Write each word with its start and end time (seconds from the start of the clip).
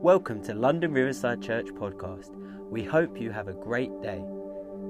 Welcome 0.00 0.44
to 0.44 0.54
London 0.54 0.92
Riverside 0.92 1.42
Church 1.42 1.66
podcast. 1.66 2.30
We 2.70 2.84
hope 2.84 3.20
you 3.20 3.32
have 3.32 3.48
a 3.48 3.52
great 3.52 3.90
day. 4.00 4.24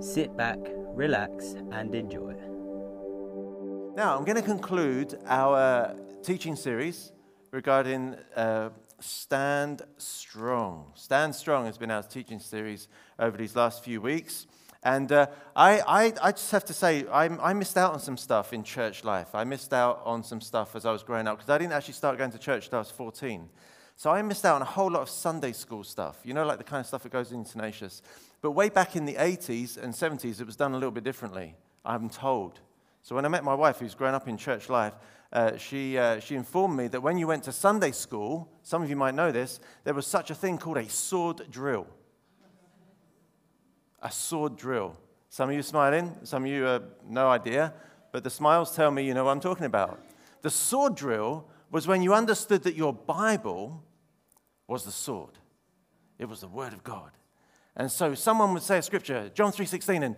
Sit 0.00 0.36
back, 0.36 0.58
relax, 0.92 1.54
and 1.72 1.94
enjoy. 1.94 2.34
Now, 3.96 4.18
I'm 4.18 4.26
going 4.26 4.36
to 4.36 4.42
conclude 4.42 5.18
our 5.24 5.96
teaching 6.22 6.56
series 6.56 7.12
regarding 7.52 8.16
uh, 8.36 8.68
Stand 9.00 9.80
Strong. 9.96 10.92
Stand 10.94 11.34
Strong 11.34 11.64
has 11.64 11.78
been 11.78 11.90
our 11.90 12.02
teaching 12.02 12.38
series 12.38 12.88
over 13.18 13.38
these 13.38 13.56
last 13.56 13.82
few 13.82 14.02
weeks. 14.02 14.46
And 14.82 15.10
uh, 15.10 15.28
I, 15.56 15.80
I, 15.80 16.12
I, 16.22 16.32
just 16.32 16.52
have 16.52 16.66
to 16.66 16.74
say, 16.74 17.06
I, 17.06 17.24
I, 17.24 17.54
missed 17.54 17.78
out 17.78 17.94
on 17.94 18.00
some 18.00 18.18
stuff 18.18 18.52
in 18.52 18.62
church 18.62 19.04
life. 19.04 19.34
I 19.34 19.44
missed 19.44 19.72
out 19.72 20.02
on 20.04 20.22
some 20.22 20.42
stuff 20.42 20.76
as 20.76 20.84
I 20.84 20.92
was 20.92 21.02
growing 21.02 21.26
up 21.26 21.38
because 21.38 21.48
I 21.48 21.56
didn't 21.56 21.72
actually 21.72 21.94
start 21.94 22.18
going 22.18 22.30
to 22.30 22.38
church 22.38 22.66
until 22.66 22.76
I 22.76 22.80
was 22.80 22.90
14. 22.90 23.48
So 23.98 24.12
I 24.12 24.22
missed 24.22 24.44
out 24.44 24.54
on 24.54 24.62
a 24.62 24.64
whole 24.64 24.92
lot 24.92 25.02
of 25.02 25.10
Sunday 25.10 25.50
school 25.50 25.82
stuff, 25.82 26.18
you 26.22 26.32
know, 26.32 26.46
like 26.46 26.58
the 26.58 26.64
kind 26.64 26.78
of 26.78 26.86
stuff 26.86 27.02
that 27.02 27.10
goes 27.10 27.32
in 27.32 27.42
Tenacious. 27.42 28.00
But 28.40 28.52
way 28.52 28.68
back 28.68 28.94
in 28.94 29.06
the 29.06 29.14
80s 29.14 29.76
and 29.76 29.92
70s, 29.92 30.40
it 30.40 30.46
was 30.46 30.54
done 30.54 30.70
a 30.70 30.76
little 30.76 30.92
bit 30.92 31.02
differently, 31.02 31.56
I'm 31.84 32.08
told. 32.08 32.60
So 33.02 33.16
when 33.16 33.24
I 33.24 33.28
met 33.28 33.42
my 33.42 33.54
wife, 33.54 33.80
who's 33.80 33.96
grown 33.96 34.14
up 34.14 34.28
in 34.28 34.36
church 34.36 34.68
life, 34.68 34.92
uh, 35.32 35.56
she, 35.56 35.98
uh, 35.98 36.20
she 36.20 36.36
informed 36.36 36.76
me 36.76 36.86
that 36.86 37.00
when 37.00 37.18
you 37.18 37.26
went 37.26 37.42
to 37.44 37.52
Sunday 37.52 37.90
school, 37.90 38.48
some 38.62 38.84
of 38.84 38.88
you 38.88 38.94
might 38.94 39.16
know 39.16 39.32
this, 39.32 39.58
there 39.82 39.94
was 39.94 40.06
such 40.06 40.30
a 40.30 40.34
thing 40.34 40.58
called 40.58 40.76
a 40.76 40.88
sword 40.88 41.50
drill. 41.50 41.88
A 44.00 44.12
sword 44.12 44.56
drill. 44.56 44.96
Some 45.28 45.50
of 45.50 45.56
you 45.56 45.62
smiling, 45.62 46.16
some 46.22 46.44
of 46.44 46.48
you 46.48 46.62
have 46.62 46.84
no 47.04 47.28
idea, 47.28 47.74
but 48.12 48.22
the 48.22 48.30
smiles 48.30 48.76
tell 48.76 48.92
me 48.92 49.04
you 49.04 49.12
know 49.12 49.24
what 49.24 49.32
I'm 49.32 49.40
talking 49.40 49.66
about. 49.66 50.00
The 50.42 50.50
sword 50.50 50.94
drill 50.94 51.48
was 51.72 51.88
when 51.88 52.00
you 52.00 52.14
understood 52.14 52.62
that 52.62 52.76
your 52.76 52.92
Bible 52.92 53.82
was 54.68 54.84
the 54.84 54.92
sword. 54.92 55.38
It 56.18 56.28
was 56.28 56.40
the 56.40 56.48
word 56.48 56.72
of 56.72 56.84
God. 56.84 57.10
And 57.74 57.90
so 57.90 58.14
someone 58.14 58.52
would 58.54 58.62
say 58.62 58.78
a 58.78 58.82
scripture, 58.82 59.30
John 59.34 59.50
3:16, 59.50 60.04
and 60.04 60.16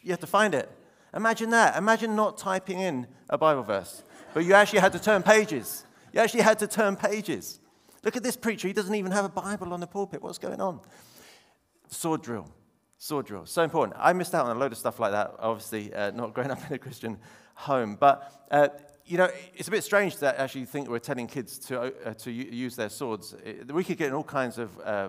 you 0.02 0.10
have 0.10 0.20
to 0.20 0.26
find 0.26 0.54
it. 0.54 0.68
Imagine 1.14 1.50
that. 1.50 1.76
Imagine 1.76 2.16
not 2.16 2.38
typing 2.38 2.80
in 2.80 3.06
a 3.28 3.36
Bible 3.36 3.62
verse, 3.62 4.02
but 4.32 4.44
you 4.44 4.54
actually 4.54 4.78
had 4.78 4.92
to 4.92 5.00
turn 5.00 5.22
pages. 5.22 5.84
You 6.12 6.20
actually 6.20 6.42
had 6.42 6.58
to 6.60 6.66
turn 6.66 6.96
pages. 6.96 7.60
Look 8.02 8.16
at 8.16 8.22
this 8.22 8.36
preacher. 8.36 8.68
He 8.68 8.74
doesn't 8.74 8.94
even 8.94 9.12
have 9.12 9.24
a 9.24 9.28
Bible 9.28 9.72
on 9.72 9.80
the 9.80 9.86
pulpit. 9.86 10.22
What's 10.22 10.38
going 10.38 10.60
on? 10.60 10.80
Sword 11.88 12.22
drill. 12.22 12.48
Sword 12.96 13.26
drill. 13.26 13.44
So 13.46 13.62
important. 13.62 13.96
I 14.00 14.12
missed 14.12 14.34
out 14.34 14.46
on 14.46 14.56
a 14.56 14.58
load 14.58 14.72
of 14.72 14.78
stuff 14.78 15.00
like 15.00 15.12
that, 15.12 15.34
obviously, 15.38 15.92
uh, 15.92 16.12
not 16.12 16.32
growing 16.32 16.50
up 16.50 16.58
in 16.68 16.74
a 16.74 16.78
Christian 16.78 17.18
home. 17.54 17.96
But 17.98 18.46
uh, 18.50 18.68
you 19.10 19.16
know, 19.16 19.28
it's 19.56 19.66
a 19.66 19.72
bit 19.72 19.82
strange 19.82 20.18
that 20.18 20.36
actually 20.36 20.66
think 20.66 20.88
we're 20.88 21.00
telling 21.00 21.26
kids 21.26 21.58
to, 21.58 21.80
uh, 21.80 22.14
to 22.14 22.30
use 22.30 22.76
their 22.76 22.88
swords. 22.88 23.34
We 23.66 23.82
could 23.82 23.98
get 23.98 24.06
in 24.06 24.14
all 24.14 24.22
kinds 24.22 24.56
of 24.56 24.78
uh, 24.78 25.08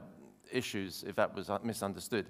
issues 0.51 1.03
if 1.07 1.15
that 1.17 1.35
was 1.35 1.51
misunderstood. 1.63 2.25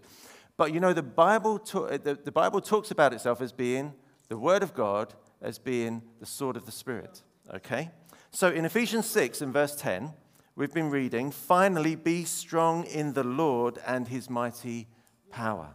But 0.57 0.73
you 0.73 0.81
know, 0.81 0.91
the 0.91 1.01
Bible, 1.01 1.59
to- 1.59 1.85
uh, 1.85 1.97
the, 1.97 2.15
the 2.15 2.31
Bible 2.31 2.59
talks 2.59 2.91
about 2.91 3.13
itself 3.13 3.39
as 3.39 3.53
being 3.53 3.93
the 4.27 4.37
Word 4.37 4.63
of 4.63 4.73
God, 4.73 5.13
as 5.41 5.59
being 5.59 6.01
the 6.19 6.25
sword 6.25 6.57
of 6.57 6.65
the 6.65 6.73
Spirit. 6.73 7.21
Okay? 7.53 7.89
So 8.31 8.49
in 8.49 8.65
Ephesians 8.65 9.05
6 9.05 9.41
and 9.41 9.53
verse 9.53 9.73
10, 9.73 10.11
we've 10.57 10.73
been 10.73 10.89
reading, 10.89 11.31
finally 11.31 11.95
be 11.95 12.25
strong 12.25 12.83
in 12.83 13.13
the 13.13 13.23
Lord 13.23 13.79
and 13.87 14.09
his 14.09 14.29
mighty 14.29 14.89
power. 15.29 15.69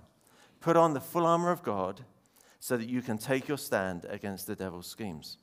Put 0.61 0.77
on 0.77 0.93
the 0.93 1.01
full 1.01 1.25
armor 1.25 1.51
of 1.51 1.63
God 1.63 2.05
so 2.61 2.77
that 2.77 2.89
you 2.89 3.01
can 3.01 3.17
take 3.17 3.49
your 3.49 3.59
stand 3.59 4.05
against 4.11 4.47
the 4.47 4.55
devil's 4.55 4.87
schemes. 4.87 5.39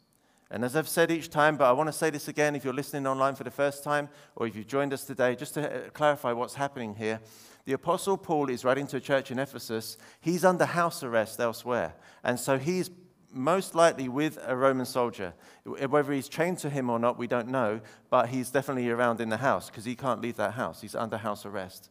And 0.52 0.64
as 0.64 0.76
I've 0.76 0.88
said 0.88 1.10
each 1.10 1.30
time, 1.30 1.58
but 1.58 1.66
I 1.66 1.72
want 1.72 1.88
to 1.88 1.94
say 1.94 2.10
this 2.10 2.28
again 2.28 2.56
if 2.56 2.64
you're 2.64 2.74
listening 2.74 3.08
online 3.08 3.36
for 3.36 3.44
the 3.44 3.52
first 3.52 3.84
time 3.84 4.10
or 4.36 4.46
if 4.48 4.56
you've 4.56 4.68
joined 4.68 4.94
us 4.94 5.04
today, 5.04 5.36
just 5.36 5.56
to 5.56 5.88
uh, 5.88 5.90
clarify 5.90 6.32
what's 6.32 6.56
happening 6.56 6.96
here. 6.96 7.20
The 7.66 7.74
Apostle 7.74 8.18
Paul 8.18 8.50
is 8.50 8.66
writing 8.66 8.88
to 8.88 8.98
a 8.98 9.00
church 9.00 9.32
in 9.32 9.40
Ephesus. 9.40 9.98
He's 10.20 10.44
under 10.44 10.66
house 10.66 11.02
arrest 11.02 11.40
elsewhere. 11.40 11.96
And 12.24 12.40
so 12.40 12.58
he's 12.58 12.92
most 13.32 13.74
likely 13.74 14.10
with 14.10 14.38
a 14.46 14.56
Roman 14.56 14.86
soldier. 14.86 15.34
Whether 15.66 16.14
he's 16.14 16.30
chained 16.30 16.60
to 16.60 16.70
him 16.70 16.90
or 16.90 17.00
not, 17.00 17.18
we 17.18 17.28
don't 17.28 17.48
know, 17.48 17.82
but 18.10 18.30
he's 18.30 18.52
definitely 18.52 18.90
around 18.90 19.22
in 19.22 19.30
the 19.30 19.38
house 19.38 19.70
because 19.70 19.86
he 19.86 19.96
can't 19.96 20.22
leave 20.22 20.36
that 20.38 20.54
house. 20.54 20.82
He's 20.82 20.96
under 20.96 21.18
house 21.18 21.46
arrest. 21.46 21.90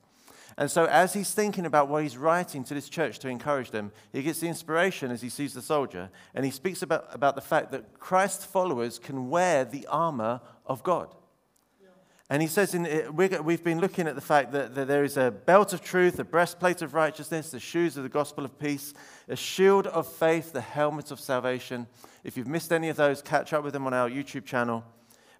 And 0.58 0.70
so, 0.70 0.84
as 0.86 1.14
he's 1.14 1.32
thinking 1.32 1.66
about 1.66 1.88
what 1.88 2.02
he's 2.02 2.16
writing 2.16 2.64
to 2.64 2.74
this 2.74 2.88
church 2.88 3.18
to 3.20 3.28
encourage 3.28 3.70
them, 3.70 3.92
he 4.12 4.22
gets 4.22 4.40
the 4.40 4.48
inspiration 4.48 5.10
as 5.10 5.22
he 5.22 5.28
sees 5.28 5.54
the 5.54 5.62
soldier, 5.62 6.10
and 6.34 6.44
he 6.44 6.50
speaks 6.50 6.82
about, 6.82 7.06
about 7.12 7.34
the 7.34 7.40
fact 7.40 7.70
that 7.72 7.98
Christ's 7.98 8.44
followers 8.44 8.98
can 8.98 9.30
wear 9.30 9.64
the 9.64 9.86
armor 9.86 10.41
of 10.66 10.82
God. 10.82 11.14
And 12.32 12.41
he 12.41 12.48
says, 12.48 12.74
in, 12.74 12.86
eh, 12.86 13.08
we've 13.08 13.62
been 13.62 13.78
looking 13.78 14.08
at 14.08 14.14
the 14.14 14.22
fact 14.22 14.52
that, 14.52 14.74
that 14.74 14.88
there 14.88 15.04
is 15.04 15.18
a 15.18 15.30
belt 15.30 15.74
of 15.74 15.82
truth, 15.82 16.18
a 16.18 16.24
breastplate 16.24 16.80
of 16.80 16.94
righteousness, 16.94 17.50
the 17.50 17.60
shoes 17.60 17.98
of 17.98 18.04
the 18.04 18.08
gospel 18.08 18.42
of 18.42 18.58
peace, 18.58 18.94
a 19.28 19.36
shield 19.36 19.86
of 19.88 20.10
faith, 20.10 20.54
the 20.54 20.62
helmet 20.62 21.10
of 21.10 21.20
salvation. 21.20 21.86
If 22.24 22.38
you've 22.38 22.46
missed 22.46 22.72
any 22.72 22.88
of 22.88 22.96
those, 22.96 23.20
catch 23.20 23.52
up 23.52 23.64
with 23.64 23.74
them 23.74 23.86
on 23.86 23.92
our 23.92 24.08
YouTube 24.08 24.46
channel. 24.46 24.82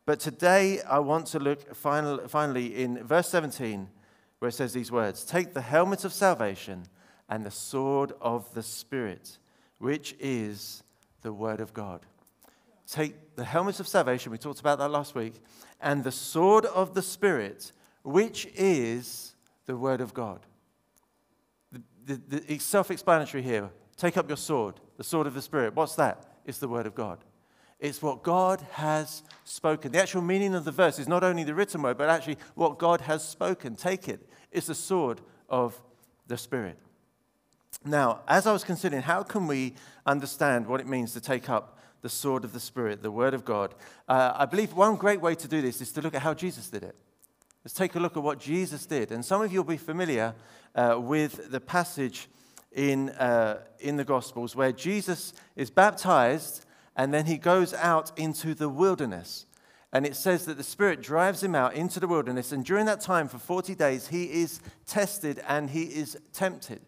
But 0.05 0.21
today, 0.21 0.83
I 0.83 0.99
want 0.99 1.29
to 1.29 1.39
look 1.39 1.75
final, 1.75 2.29
finally 2.29 2.83
in 2.83 3.03
verse 3.03 3.31
17 3.31 3.89
where 4.43 4.49
it 4.49 4.55
says 4.55 4.73
these 4.73 4.91
words 4.91 5.23
Take 5.25 5.55
the 5.55 5.61
helmet 5.61 6.05
of 6.05 6.13
salvation 6.13 6.83
and 7.29 7.47
the 7.47 7.51
sword 7.53 8.13
of 8.21 8.53
the 8.55 8.63
Spirit, 8.65 9.39
which 9.79 10.17
is 10.19 10.83
the 11.21 11.33
Word 11.33 11.61
of 11.61 11.73
God. 11.73 12.05
Take 12.89 13.37
the 13.37 13.45
helmet 13.45 13.79
of 13.79 13.87
salvation, 13.87 14.33
we 14.33 14.39
talked 14.39 14.59
about 14.59 14.81
that 14.81 14.89
last 14.89 15.15
week, 15.15 15.35
and 15.81 16.03
the 16.03 16.11
sword 16.11 16.65
of 16.65 16.93
the 16.93 17.03
Spirit, 17.03 17.71
which 18.03 18.49
is 18.57 19.37
the 19.67 19.77
Word 19.77 20.01
of 20.01 20.13
God. 20.13 20.41
The, 21.71 21.83
the, 22.05 22.23
the, 22.27 22.53
it's 22.53 22.65
self 22.65 22.91
explanatory 22.91 23.45
here. 23.45 23.71
Take 23.97 24.17
up 24.17 24.29
your 24.29 24.37
sword, 24.37 24.81
the 24.97 25.05
sword 25.05 25.29
of 25.29 25.35
the 25.35 25.43
Spirit. 25.43 25.77
What's 25.77 25.95
that? 25.95 26.27
It's 26.45 26.59
the 26.59 26.67
Word 26.67 26.87
of 26.87 26.97
God. 26.97 27.19
It's 27.83 28.01
what 28.01 28.23
God 28.23 28.65
has 28.71 29.25
spoken. 29.43 29.91
The 29.91 30.01
actual 30.01 30.23
meaning 30.23 30.55
of 30.55 30.65
the 30.65 30.71
verse 30.71 31.01
is 31.01 31.09
not 31.09 31.25
only 31.25 31.43
the 31.43 31.53
written 31.53 31.83
word, 31.83 31.99
but 31.99 32.09
actually 32.09 32.39
what 32.55 32.79
God 32.79 33.01
has 33.01 33.27
spoken. 33.27 33.75
Take 33.75 34.09
it. 34.09 34.25
It's 34.53 34.69
the 34.69 34.75
sword 34.77 35.21
of 35.49 35.77
the 36.29 36.39
Spirit. 36.39 36.79
Now, 37.85 38.21
as 38.29 38.47
I 38.47 38.53
was 38.53 38.63
considering, 38.63 39.03
how 39.03 39.25
can 39.25 39.49
we 39.49 39.75
understand 40.07 40.69
what 40.69 40.81
it 40.81 40.87
means 40.87 41.13
to 41.15 41.21
take 41.21 41.51
up 41.51 41.81
the 42.03 42.09
sword 42.09 42.45
of 42.45 42.53
the 42.53 42.61
Spirit, 42.61 43.03
the 43.03 43.11
Word 43.11 43.35
of 43.35 43.45
God? 43.45 43.75
Uh, 44.09 44.33
I 44.37 44.47
believe 44.47 44.75
one 44.75 44.95
great 44.95 45.21
way 45.21 45.35
to 45.35 45.49
do 45.49 45.61
this 45.61 45.81
is 45.81 45.91
to 45.95 46.01
look 46.01 46.15
at 46.15 46.23
how 46.23 46.35
Jesus 46.35 46.71
did 46.71 46.85
it. 46.85 46.95
Let's 47.65 47.75
take 47.75 47.97
a 47.97 47.99
look 47.99 48.17
at 48.17 48.23
what 48.23 48.39
Jesus 48.39 48.87
did. 48.87 49.11
And 49.11 49.25
some 49.25 49.43
of 49.43 49.53
you 49.53 49.59
will 49.59 49.73
be 49.73 49.77
familiar 49.77 50.37
uh, 50.77 51.01
with 51.01 51.51
the 51.51 51.61
passage 51.61 52.29
in, 52.71 53.09
uh, 53.11 53.59
in 53.81 53.97
the 53.97 54.05
Gospels 54.05 54.55
where 54.55 54.71
Jesus 54.71 55.33
is 55.57 55.69
baptized 55.69 56.65
and 56.97 57.13
then 57.13 57.27
he 57.27 57.39
goes 57.39 57.73
out 57.75 58.17
into 58.19 58.55
the 58.55 58.69
wilderness. 58.69 59.47
And 59.93 60.07
it 60.07 60.17
says 60.17 60.47
that 60.47 60.57
the 60.57 60.63
Spirit 60.63 61.03
drives 61.03 61.43
him 61.43 61.55
out 61.55 61.75
into 61.75 62.01
the 62.01 62.09
wilderness. 62.09 62.53
And 62.53 62.65
during 62.65 62.87
that 62.87 63.01
time, 63.01 63.29
for 63.29 63.39
40 63.39 63.75
days, 63.75 64.09
he 64.09 64.25
is 64.25 64.61
tested 64.87 65.43
and 65.47 65.69
he 65.69 65.83
is 65.83 66.17
tempted. 66.33 66.81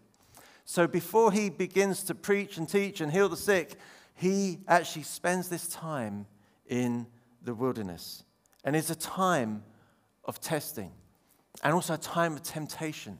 So 0.64 0.86
before 0.86 1.30
he 1.30 1.50
begins 1.50 2.02
to 2.04 2.14
preach 2.14 2.56
and 2.56 2.66
teach 2.66 3.02
and 3.02 3.12
heal 3.12 3.28
the 3.28 3.36
sick, 3.36 3.74
he 4.14 4.60
actually 4.66 5.02
spends 5.02 5.48
this 5.50 5.68
time 5.68 6.26
in 6.66 7.06
the 7.42 7.54
wilderness. 7.54 8.24
And 8.64 8.74
it's 8.74 8.88
a 8.88 8.94
time 8.94 9.62
of 10.24 10.40
testing 10.40 10.92
and 11.62 11.74
also 11.74 11.94
a 11.94 11.98
time 11.98 12.32
of 12.32 12.42
temptation. 12.42 13.18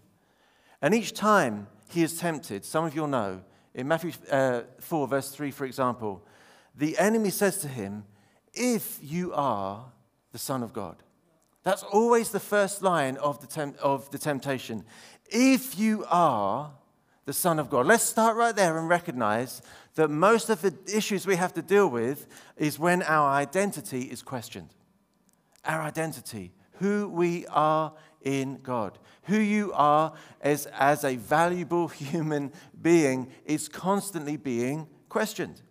And 0.81 0.94
each 0.94 1.12
time 1.12 1.67
he 1.89 2.03
is 2.03 2.19
tempted, 2.19 2.65
some 2.65 2.84
of 2.84 2.94
you 2.94 3.03
will 3.03 3.09
know, 3.09 3.43
in 3.75 3.89
Matthew 3.89 4.12
uh, 4.31 4.62
4, 4.81 5.09
verse 5.09 5.31
3, 5.31 5.50
for 5.50 5.65
example, 5.65 6.25
the 6.75 6.99
enemy 6.99 7.31
says 7.31 7.59
to 7.59 7.69
him, 7.69 8.05
If 8.53 8.99
you 9.03 9.33
are 9.35 9.87
the 10.33 10.39
Son 10.39 10.62
of 10.62 10.73
God. 10.73 10.97
That's 11.62 11.83
always 11.83 12.31
the 12.31 12.41
first 12.41 12.82
line 12.82 13.17
of 13.17 13.41
the, 13.41 13.47
temp- 13.47 13.79
of 13.79 14.11
the 14.11 14.19
temptation. 14.19 14.85
If 15.31 15.79
you 15.79 16.05
are 16.09 16.73
the 17.25 17.32
Son 17.32 17.59
of 17.59 17.71
God. 17.71 17.87
Let's 17.87 18.03
start 18.03 18.37
right 18.37 18.55
there 18.55 18.76
and 18.76 18.88
recognize 18.88 19.62
that 19.94 20.11
most 20.11 20.50
of 20.50 20.61
the 20.61 20.75
issues 20.94 21.26
we 21.26 21.37
have 21.37 21.55
to 21.55 21.62
deal 21.62 21.88
with 21.88 22.26
is 22.56 22.79
when 22.79 23.03
our 23.03 23.31
identity 23.31 24.03
is 24.03 24.23
questioned. 24.23 24.70
Our 25.65 25.81
identity, 25.81 26.53
who 26.75 27.09
we 27.09 27.47
are 27.47 27.94
in 28.23 28.59
God. 28.62 28.99
Who 29.25 29.38
you 29.38 29.73
are 29.73 30.12
as, 30.41 30.67
as 30.67 31.05
a 31.05 31.17
valuable 31.17 31.88
human 31.88 32.53
being 32.81 33.31
is 33.44 33.69
constantly 33.69 34.37
being 34.37 34.87
questioned. 35.09 35.62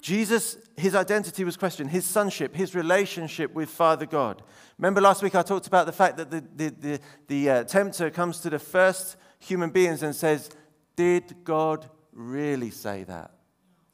Jesus, 0.00 0.56
his 0.76 0.94
identity 0.94 1.44
was 1.44 1.56
questioned, 1.56 1.90
his 1.90 2.04
sonship, 2.04 2.54
his 2.54 2.74
relationship 2.74 3.52
with 3.52 3.68
Father 3.68 4.06
God. 4.06 4.42
Remember 4.78 5.00
last 5.00 5.22
week 5.22 5.34
I 5.34 5.42
talked 5.42 5.66
about 5.66 5.86
the 5.86 5.92
fact 5.92 6.16
that 6.18 6.30
the, 6.30 6.44
the, 6.54 6.70
the, 6.70 7.00
the 7.26 7.50
uh, 7.50 7.64
tempter 7.64 8.10
comes 8.10 8.40
to 8.40 8.50
the 8.50 8.58
first 8.58 9.16
human 9.40 9.70
beings 9.70 10.02
and 10.02 10.14
says, 10.14 10.50
Did 10.94 11.44
God 11.44 11.88
really 12.12 12.70
say 12.70 13.04
that? 13.04 13.32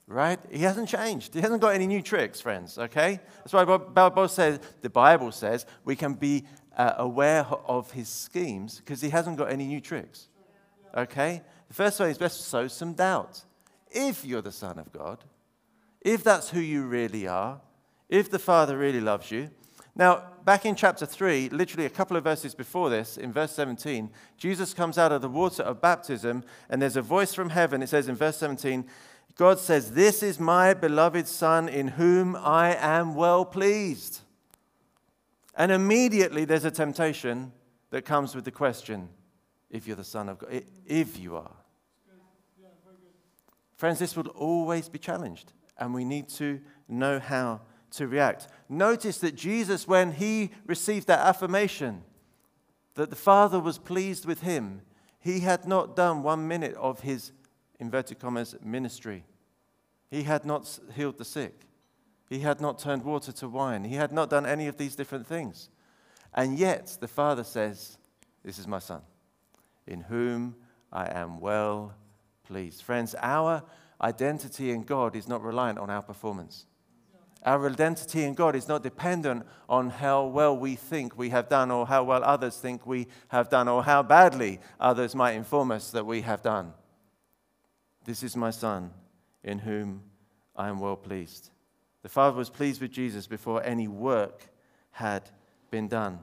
right? 0.06 0.38
He 0.50 0.62
hasn't 0.62 0.88
changed. 0.88 1.34
He 1.34 1.40
hasn't 1.40 1.60
got 1.60 1.74
any 1.74 1.86
new 1.86 2.02
tricks, 2.02 2.40
friends, 2.40 2.78
okay? 2.78 3.20
That's 3.38 3.52
why 3.52 3.64
Bible 3.64 4.28
says, 4.28 4.60
the 4.80 4.90
Bible 4.90 5.32
says 5.32 5.66
we 5.84 5.96
can 5.96 6.14
be 6.14 6.44
uh, 6.76 6.94
aware 6.98 7.46
of 7.66 7.90
his 7.90 8.08
schemes 8.08 8.78
because 8.78 9.00
he 9.00 9.10
hasn't 9.10 9.38
got 9.38 9.50
any 9.50 9.66
new 9.66 9.80
tricks, 9.80 10.28
okay? 10.94 11.42
The 11.68 11.74
first 11.74 12.00
way 12.00 12.10
is 12.10 12.18
best 12.18 12.38
to 12.38 12.42
sow 12.42 12.68
some 12.68 12.94
doubt. 12.94 13.44
If 13.90 14.24
you're 14.24 14.42
the 14.42 14.52
Son 14.52 14.78
of 14.78 14.92
God, 14.92 15.24
if 16.04 16.22
that's 16.22 16.50
who 16.50 16.60
you 16.60 16.84
really 16.84 17.26
are, 17.26 17.60
if 18.08 18.30
the 18.30 18.38
Father 18.38 18.78
really 18.78 19.00
loves 19.00 19.30
you. 19.30 19.50
Now, 19.96 20.24
back 20.44 20.66
in 20.66 20.74
chapter 20.74 21.06
3, 21.06 21.48
literally 21.48 21.86
a 21.86 21.90
couple 21.90 22.16
of 22.16 22.24
verses 22.24 22.54
before 22.54 22.90
this, 22.90 23.16
in 23.16 23.32
verse 23.32 23.52
17, 23.52 24.10
Jesus 24.36 24.74
comes 24.74 24.98
out 24.98 25.12
of 25.12 25.22
the 25.22 25.28
water 25.28 25.62
of 25.62 25.80
baptism, 25.80 26.44
and 26.68 26.82
there's 26.82 26.96
a 26.96 27.02
voice 27.02 27.32
from 27.32 27.50
heaven. 27.50 27.82
It 27.82 27.88
says 27.88 28.08
in 28.08 28.16
verse 28.16 28.36
17, 28.36 28.84
God 29.36 29.58
says, 29.58 29.92
This 29.92 30.22
is 30.22 30.38
my 30.38 30.74
beloved 30.74 31.26
Son 31.26 31.68
in 31.68 31.88
whom 31.88 32.36
I 32.36 32.74
am 32.74 33.14
well 33.14 33.44
pleased. 33.44 34.20
And 35.56 35.72
immediately 35.72 36.44
there's 36.44 36.64
a 36.64 36.70
temptation 36.70 37.52
that 37.90 38.04
comes 38.04 38.34
with 38.34 38.44
the 38.44 38.50
question 38.50 39.08
if 39.70 39.86
you're 39.86 39.96
the 39.96 40.04
Son 40.04 40.28
of 40.28 40.38
God, 40.38 40.62
if 40.86 41.18
you 41.18 41.36
are. 41.36 41.54
Friends, 43.76 43.98
this 43.98 44.16
will 44.16 44.28
always 44.28 44.88
be 44.88 44.98
challenged, 44.98 45.52
and 45.78 45.94
we 45.94 46.04
need 46.04 46.28
to 46.30 46.60
know 46.88 47.18
how 47.18 47.60
to 47.92 48.06
react. 48.06 48.48
Notice 48.68 49.18
that 49.18 49.34
Jesus, 49.34 49.86
when 49.86 50.12
he 50.12 50.50
received 50.66 51.06
that 51.06 51.20
affirmation 51.20 52.02
that 52.94 53.10
the 53.10 53.16
Father 53.16 53.58
was 53.58 53.78
pleased 53.78 54.24
with 54.24 54.40
him, 54.40 54.82
he 55.18 55.40
had 55.40 55.66
not 55.66 55.96
done 55.96 56.22
one 56.22 56.46
minute 56.46 56.74
of 56.74 57.00
his 57.00 57.32
inverted 57.80 58.18
commas, 58.18 58.54
ministry. 58.62 59.24
He 60.10 60.22
had 60.22 60.44
not 60.44 60.78
healed 60.94 61.18
the 61.18 61.24
sick. 61.24 61.66
He 62.28 62.40
had 62.40 62.60
not 62.60 62.78
turned 62.78 63.04
water 63.04 63.32
to 63.32 63.48
wine. 63.48 63.84
He 63.84 63.96
had 63.96 64.12
not 64.12 64.30
done 64.30 64.46
any 64.46 64.66
of 64.66 64.76
these 64.76 64.96
different 64.96 65.26
things. 65.26 65.68
And 66.34 66.58
yet, 66.58 66.96
the 67.00 67.08
Father 67.08 67.44
says, 67.44 67.98
This 68.44 68.58
is 68.58 68.66
my 68.66 68.78
Son, 68.78 69.02
in 69.86 70.00
whom 70.00 70.56
I 70.92 71.06
am 71.06 71.40
well 71.40 71.94
pleased. 72.44 72.82
Friends, 72.82 73.14
our 73.20 73.62
identity 74.04 74.70
in 74.70 74.82
God 74.82 75.16
is 75.16 75.26
not 75.26 75.42
reliant 75.42 75.78
on 75.78 75.90
our 75.90 76.02
performance. 76.02 76.66
Our 77.44 77.68
identity 77.68 78.24
in 78.24 78.34
God 78.34 78.54
is 78.54 78.68
not 78.68 78.82
dependent 78.82 79.44
on 79.68 79.90
how 79.90 80.26
well 80.26 80.56
we 80.56 80.76
think 80.76 81.18
we 81.18 81.30
have 81.30 81.48
done, 81.48 81.70
or 81.70 81.86
how 81.86 82.04
well 82.04 82.22
others 82.22 82.56
think 82.56 82.86
we 82.86 83.08
have 83.28 83.48
done, 83.48 83.68
or 83.68 83.82
how 83.82 84.02
badly 84.02 84.60
others 84.78 85.14
might 85.14 85.32
inform 85.32 85.70
us 85.70 85.90
that 85.90 86.06
we 86.06 86.22
have 86.22 86.42
done. 86.42 86.72
This 88.04 88.22
is 88.22 88.36
my 88.36 88.50
Son, 88.50 88.90
in 89.42 89.58
whom 89.58 90.02
I 90.56 90.68
am 90.68 90.80
well 90.80 90.96
pleased. 90.96 91.50
The 92.02 92.08
Father 92.08 92.36
was 92.36 92.50
pleased 92.50 92.80
with 92.80 92.92
Jesus 92.92 93.26
before 93.26 93.62
any 93.62 93.88
work 93.88 94.50
had 94.92 95.30
been 95.70 95.88
done. 95.88 96.20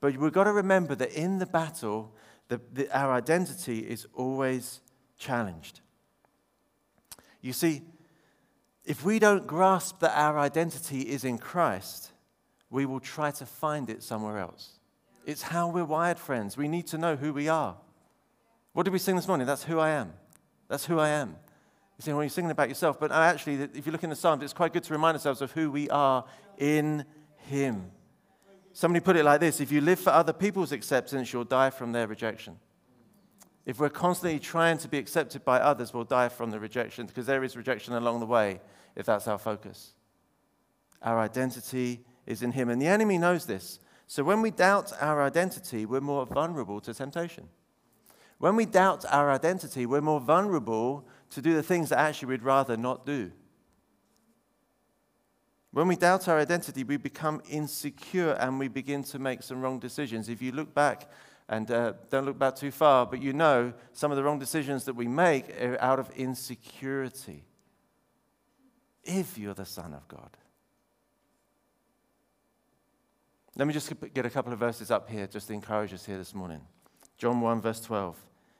But 0.00 0.16
we've 0.16 0.32
got 0.32 0.44
to 0.44 0.52
remember 0.52 0.94
that 0.94 1.12
in 1.12 1.38
the 1.38 1.46
battle, 1.46 2.14
the, 2.48 2.60
the, 2.72 2.98
our 2.98 3.12
identity 3.12 3.80
is 3.80 4.06
always 4.14 4.80
challenged. 5.18 5.80
You 7.44 7.52
see, 7.52 7.82
if 8.86 9.04
we 9.04 9.18
don't 9.18 9.46
grasp 9.46 10.00
that 10.00 10.16
our 10.16 10.38
identity 10.38 11.02
is 11.02 11.24
in 11.24 11.36
Christ, 11.36 12.10
we 12.70 12.86
will 12.86 13.00
try 13.00 13.32
to 13.32 13.44
find 13.44 13.90
it 13.90 14.02
somewhere 14.02 14.38
else. 14.38 14.70
It's 15.26 15.42
how 15.42 15.68
we're 15.68 15.84
wired, 15.84 16.18
friends. 16.18 16.56
We 16.56 16.68
need 16.68 16.86
to 16.86 16.96
know 16.96 17.16
who 17.16 17.34
we 17.34 17.48
are. 17.48 17.76
What 18.72 18.84
did 18.84 18.94
we 18.94 18.98
sing 18.98 19.16
this 19.16 19.28
morning? 19.28 19.46
That's 19.46 19.62
who 19.62 19.78
I 19.78 19.90
am. 19.90 20.14
That's 20.68 20.86
who 20.86 20.98
I 20.98 21.10
am. 21.10 21.36
You 21.98 22.02
say, 22.02 22.14
well, 22.14 22.22
you're 22.22 22.30
singing 22.30 22.50
about 22.50 22.70
yourself, 22.70 22.98
but 22.98 23.12
actually, 23.12 23.56
if 23.74 23.84
you 23.84 23.92
look 23.92 24.04
in 24.04 24.10
the 24.10 24.16
Psalms, 24.16 24.42
it's 24.42 24.54
quite 24.54 24.72
good 24.72 24.84
to 24.84 24.94
remind 24.94 25.14
ourselves 25.14 25.42
of 25.42 25.52
who 25.52 25.70
we 25.70 25.90
are 25.90 26.24
in 26.56 27.04
Him. 27.36 27.90
Somebody 28.72 29.04
put 29.04 29.16
it 29.16 29.24
like 29.24 29.40
this 29.40 29.60
if 29.60 29.70
you 29.70 29.82
live 29.82 30.00
for 30.00 30.10
other 30.10 30.32
people's 30.32 30.72
acceptance, 30.72 31.30
you'll 31.30 31.44
die 31.44 31.68
from 31.68 31.92
their 31.92 32.06
rejection. 32.06 32.58
If 33.66 33.80
we're 33.80 33.88
constantly 33.88 34.38
trying 34.38 34.78
to 34.78 34.88
be 34.88 34.98
accepted 34.98 35.44
by 35.44 35.58
others, 35.58 35.94
we'll 35.94 36.04
die 36.04 36.28
from 36.28 36.50
the 36.50 36.60
rejection 36.60 37.06
because 37.06 37.26
there 37.26 37.42
is 37.42 37.56
rejection 37.56 37.94
along 37.94 38.20
the 38.20 38.26
way 38.26 38.60
if 38.94 39.06
that's 39.06 39.26
our 39.26 39.38
focus. 39.38 39.92
Our 41.02 41.18
identity 41.18 42.04
is 42.26 42.42
in 42.42 42.52
Him. 42.52 42.68
And 42.68 42.80
the 42.80 42.86
enemy 42.86 43.18
knows 43.18 43.46
this. 43.46 43.78
So 44.06 44.22
when 44.22 44.42
we 44.42 44.50
doubt 44.50 44.92
our 45.00 45.22
identity, 45.22 45.86
we're 45.86 46.00
more 46.00 46.26
vulnerable 46.26 46.80
to 46.82 46.92
temptation. 46.92 47.48
When 48.38 48.56
we 48.56 48.66
doubt 48.66 49.04
our 49.10 49.30
identity, 49.30 49.86
we're 49.86 50.02
more 50.02 50.20
vulnerable 50.20 51.06
to 51.30 51.40
do 51.40 51.54
the 51.54 51.62
things 51.62 51.88
that 51.88 51.98
actually 51.98 52.28
we'd 52.28 52.42
rather 52.42 52.76
not 52.76 53.06
do. 53.06 53.32
When 55.70 55.88
we 55.88 55.96
doubt 55.96 56.28
our 56.28 56.38
identity, 56.38 56.84
we 56.84 56.98
become 56.98 57.42
insecure 57.48 58.32
and 58.34 58.58
we 58.58 58.68
begin 58.68 59.02
to 59.04 59.18
make 59.18 59.42
some 59.42 59.60
wrong 59.60 59.80
decisions. 59.80 60.28
If 60.28 60.40
you 60.40 60.52
look 60.52 60.72
back, 60.74 61.10
and 61.48 61.70
uh, 61.70 61.92
don't 62.10 62.24
look 62.24 62.38
back 62.38 62.56
too 62.56 62.70
far, 62.70 63.06
but 63.06 63.20
you 63.20 63.32
know 63.32 63.72
some 63.92 64.10
of 64.10 64.16
the 64.16 64.24
wrong 64.24 64.38
decisions 64.38 64.84
that 64.84 64.94
we 64.94 65.06
make 65.06 65.50
are 65.60 65.80
out 65.80 65.98
of 65.98 66.10
insecurity. 66.16 67.44
If 69.02 69.36
you're 69.36 69.54
the 69.54 69.66
Son 69.66 69.92
of 69.92 70.08
God. 70.08 70.36
Let 73.56 73.68
me 73.68 73.74
just 73.74 73.92
get 74.14 74.26
a 74.26 74.30
couple 74.30 74.52
of 74.52 74.58
verses 74.58 74.90
up 74.90 75.08
here 75.08 75.26
just 75.26 75.46
to 75.48 75.52
encourage 75.52 75.92
us 75.92 76.06
here 76.06 76.16
this 76.18 76.34
morning. 76.34 76.60
John 77.18 77.40
1, 77.40 77.60
verse 77.60 77.80
12. 77.80 78.16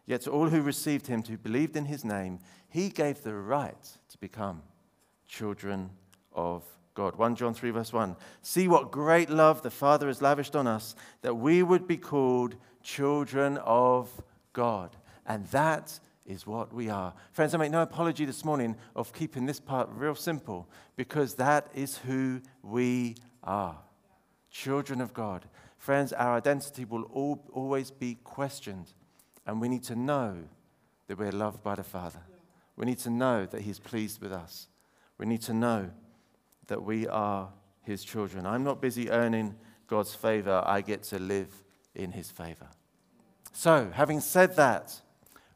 Yet 0.07 0.21
to 0.23 0.31
all 0.31 0.49
who 0.49 0.61
received 0.61 1.07
him, 1.07 1.23
who 1.23 1.39
believed 1.39 1.77
in 1.77 1.87
his 1.87 2.05
name, 2.05 2.39
he 2.69 2.91
gave 2.91 3.23
the 3.23 3.35
right 3.35 3.83
to 4.11 4.19
become 4.19 4.63
children 5.27 5.91
of 6.33 6.63
God. 6.95 7.17
1 7.17 7.35
John 7.35 7.55
3, 7.55 7.71
verse 7.71 7.93
1. 7.93 8.15
See 8.43 8.69
what 8.69 8.93
great 8.93 9.31
love 9.31 9.63
the 9.63 9.71
Father 9.71 10.07
has 10.07 10.23
lavished 10.23 10.55
on 10.55 10.67
us, 10.67 10.95
that 11.23 11.35
we 11.35 11.63
would 11.63 11.89
be 11.89 11.97
called 11.97 12.55
children 12.85 13.57
of 13.59 14.09
God. 14.53 14.95
And 15.27 15.47
that 15.49 15.99
is 16.25 16.47
what 16.47 16.73
we 16.73 16.89
are. 16.89 17.13
Friends, 17.33 17.53
I 17.55 17.59
make 17.59 17.73
no 17.73 17.83
apology 17.83 18.25
this 18.25 18.45
morning 18.45 18.77
of 18.95 19.13
keeping 19.13 19.47
this 19.47 19.59
part 19.59 19.89
real 19.93 20.15
simple 20.15 20.69
because 20.95 21.35
that 21.35 21.69
is 21.75 21.99
who 21.99 22.41
we 22.63 23.17
are 23.43 23.79
children 24.55 25.01
of 25.01 25.13
God. 25.13 25.45
Friends, 25.77 26.13
our 26.13 26.37
identity 26.37 26.85
will 26.85 27.03
all, 27.13 27.45
always 27.53 27.91
be 27.91 28.17
questioned, 28.23 28.95
and 29.47 29.61
we 29.61 29.69
need 29.69 29.83
to 29.85 29.97
know 29.97 30.37
that 31.09 31.19
we're 31.19 31.33
loved 31.33 31.63
by 31.63 31.75
the 31.75 31.83
Father. 31.83 32.21
We 32.77 32.87
need 32.87 33.01
to 33.01 33.11
know 33.11 33.45
that 33.47 33.63
He's 33.63 33.81
pleased 33.81 34.23
with 34.23 34.33
us. 34.33 34.69
We 35.19 35.27
need 35.27 35.43
to 35.43 35.53
know 35.53 35.91
that 36.69 36.83
we 36.83 37.07
are 37.09 37.51
His 37.83 38.05
children. 38.05 38.47
I'm 38.47 38.65
not 38.65 38.81
busy 38.81 39.11
earning 39.11 39.57
God's 39.87 40.15
favor, 40.15 40.63
I 40.65 40.81
get 40.81 41.03
to 41.05 41.19
live 41.19 41.49
in 41.95 42.13
His 42.13 42.31
favor. 42.31 42.69
So, 43.56 43.89
having 43.94 44.19
said 44.19 44.56
that, 44.56 45.01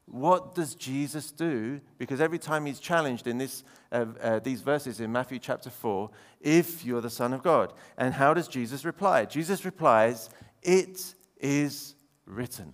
what 0.05 0.55
does 0.55 0.73
Jesus 0.73 1.31
do? 1.31 1.81
Because 1.97 2.21
every 2.21 2.39
time 2.39 2.65
he's 2.65 2.79
challenged 2.79 3.27
in 3.27 3.37
this, 3.37 3.63
uh, 3.91 4.05
uh, 4.21 4.39
these 4.39 4.61
verses 4.61 5.01
in 5.01 5.11
Matthew 5.11 5.37
chapter 5.37 5.69
4, 5.69 6.09
if 6.39 6.85
you're 6.85 7.01
the 7.01 7.09
Son 7.09 7.33
of 7.33 7.43
God. 7.43 7.73
And 7.97 8.13
how 8.13 8.33
does 8.33 8.47
Jesus 8.47 8.85
reply? 8.85 9.25
Jesus 9.25 9.65
replies, 9.65 10.29
It 10.63 11.13
is 11.41 11.93
written. 12.25 12.73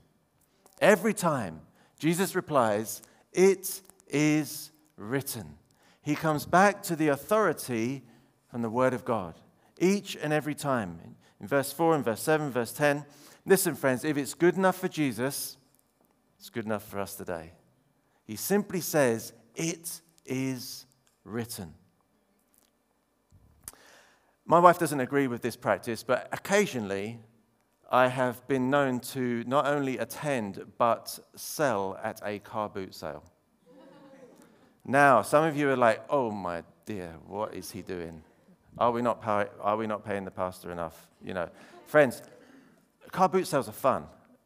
Every 0.79 1.13
time 1.13 1.61
Jesus 1.97 2.35
replies, 2.35 3.01
It 3.33 3.81
is 4.07 4.71
written. 4.95 5.57
He 6.03 6.15
comes 6.15 6.45
back 6.45 6.83
to 6.83 6.95
the 6.95 7.07
authority 7.07 8.03
from 8.51 8.61
the 8.61 8.69
Word 8.69 8.93
of 8.93 9.03
God 9.03 9.33
each 9.79 10.15
and 10.15 10.31
every 10.31 10.55
time. 10.55 10.99
In 11.41 11.47
verse 11.47 11.73
4, 11.73 11.95
in 11.95 12.03
verse 12.03 12.21
7, 12.21 12.51
verse 12.51 12.71
10. 12.71 13.05
Listen, 13.47 13.75
friends, 13.75 14.03
if 14.03 14.17
it's 14.17 14.33
good 14.33 14.55
enough 14.55 14.79
for 14.79 14.87
Jesus, 14.87 15.57
it's 16.39 16.49
good 16.49 16.65
enough 16.65 16.83
for 16.83 16.99
us 16.99 17.13
today. 17.13 17.51
He 18.25 18.35
simply 18.35 18.81
says, 18.81 19.33
It 19.55 20.01
is 20.25 20.87
written. 21.23 21.75
My 24.47 24.59
wife 24.59 24.79
doesn't 24.79 24.99
agree 24.99 25.27
with 25.27 25.43
this 25.43 25.55
practice, 25.55 26.01
but 26.01 26.27
occasionally 26.31 27.19
I 27.91 28.07
have 28.07 28.47
been 28.47 28.71
known 28.71 28.99
to 29.11 29.43
not 29.45 29.67
only 29.67 29.99
attend 29.99 30.63
but 30.79 31.19
sell 31.35 31.99
at 32.03 32.21
a 32.25 32.39
car 32.39 32.67
boot 32.67 32.95
sale. 32.95 33.23
now, 34.83 35.21
some 35.21 35.43
of 35.43 35.55
you 35.55 35.69
are 35.69 35.75
like, 35.75 36.03
oh 36.09 36.31
my 36.31 36.63
dear, 36.85 37.13
what 37.27 37.53
is 37.53 37.69
he 37.69 37.83
doing? 37.83 38.23
Are 38.77 38.91
we 38.91 39.03
not, 39.03 39.21
pay- 39.21 39.49
are 39.61 39.77
we 39.77 39.85
not 39.85 40.03
paying 40.03 40.25
the 40.25 40.31
pastor 40.31 40.71
enough? 40.71 41.07
You 41.23 41.33
know, 41.33 41.49
friends, 41.85 42.21
car 43.15 43.29
boot 43.29 43.47
sales 43.47 43.69
are 43.69 43.79
fun. 43.89 44.05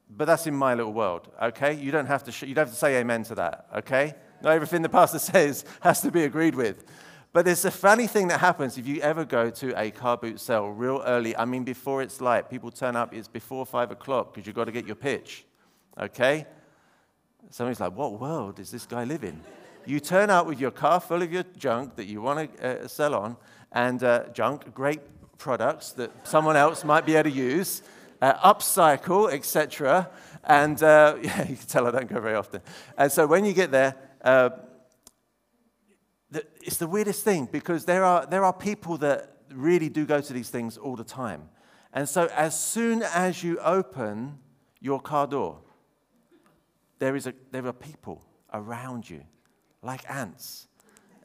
But 0.09 0.25
that's 0.25 0.47
in 0.47 0.55
my 0.55 0.73
little 0.73 0.93
world, 0.93 1.29
okay? 1.41 1.73
You 1.73 1.91
don't 1.91 2.07
have 2.07 2.23
to, 2.23 2.31
sh- 2.31 2.43
you 2.43 2.55
don't 2.55 2.65
have 2.65 2.73
to 2.73 2.79
say 2.79 2.97
amen 2.97 3.23
to 3.23 3.35
that, 3.35 3.67
okay? 3.77 4.15
Not 4.41 4.53
everything 4.53 4.81
the 4.81 4.89
pastor 4.89 5.19
says 5.31 5.65
has 5.81 6.01
to 6.01 6.11
be 6.11 6.23
agreed 6.23 6.55
with. 6.55 6.83
But 7.31 7.45
there's 7.45 7.63
a 7.65 7.71
funny 7.71 8.07
thing 8.07 8.27
that 8.29 8.39
happens 8.39 8.77
if 8.77 8.87
you 8.87 9.01
ever 9.01 9.23
go 9.23 9.51
to 9.51 9.79
a 9.79 9.91
car 9.91 10.17
boot 10.17 10.39
sale 10.39 10.69
real 10.69 11.03
early. 11.05 11.35
I 11.37 11.45
mean, 11.45 11.63
before 11.63 12.01
it's 12.01 12.21
light, 12.21 12.49
people 12.49 12.71
turn 12.71 12.95
up, 12.95 13.13
it's 13.13 13.27
before 13.27 13.65
five 13.67 13.91
o'clock 13.91 14.33
because 14.33 14.47
you've 14.47 14.55
got 14.55 14.65
to 14.65 14.71
get 14.71 14.87
your 14.87 14.95
pitch, 14.95 15.45
okay? 15.99 16.47
Somebody's 17.51 17.79
like, 17.79 17.95
what 17.95 18.19
world 18.19 18.59
is 18.59 18.71
this 18.71 18.85
guy 18.85 19.03
living? 19.03 19.29
in? 19.29 19.41
You 19.85 19.99
turn 19.99 20.29
up 20.29 20.47
with 20.47 20.59
your 20.59 20.71
car 20.71 20.99
full 20.99 21.21
of 21.21 21.31
your 21.31 21.43
junk 21.57 21.95
that 21.95 22.05
you 22.05 22.21
want 22.21 22.57
to 22.57 22.83
uh, 22.83 22.87
sell 22.87 23.13
on, 23.13 23.37
and 23.71 24.03
uh, 24.03 24.25
junk, 24.33 24.73
great 24.73 25.01
products 25.37 25.91
that 25.93 26.11
someone 26.27 26.55
else 26.55 26.83
might 26.83 27.05
be 27.05 27.15
able 27.15 27.29
to 27.29 27.35
use, 27.35 27.83
uh, 28.21 28.53
upcycle, 28.53 29.31
etc. 29.31 30.09
And 30.43 30.81
uh, 30.81 31.17
yeah, 31.21 31.47
you 31.47 31.55
can 31.55 31.67
tell 31.67 31.87
I 31.87 31.91
don't 31.91 32.09
go 32.09 32.19
very 32.19 32.35
often. 32.35 32.61
And 32.97 33.11
so 33.11 33.27
when 33.27 33.45
you 33.45 33.53
get 33.53 33.71
there, 33.71 33.95
uh, 34.23 34.49
it's 36.61 36.77
the 36.77 36.87
weirdest 36.87 37.23
thing 37.23 37.47
because 37.51 37.85
there 37.85 38.03
are, 38.03 38.25
there 38.25 38.43
are 38.43 38.53
people 38.53 38.97
that 38.97 39.37
really 39.51 39.89
do 39.89 40.05
go 40.05 40.21
to 40.21 40.33
these 40.33 40.49
things 40.49 40.77
all 40.77 40.95
the 40.95 41.03
time. 41.03 41.49
And 41.93 42.07
so 42.07 42.29
as 42.35 42.59
soon 42.59 43.01
as 43.01 43.43
you 43.43 43.57
open 43.59 44.37
your 44.79 44.99
car 44.99 45.25
door, 45.25 45.61
there, 46.99 47.15
is 47.15 47.25
a, 47.25 47.33
there 47.51 47.65
are 47.65 47.73
people 47.73 48.21
around 48.53 49.09
you 49.09 49.23
like 49.81 50.07
ants 50.09 50.67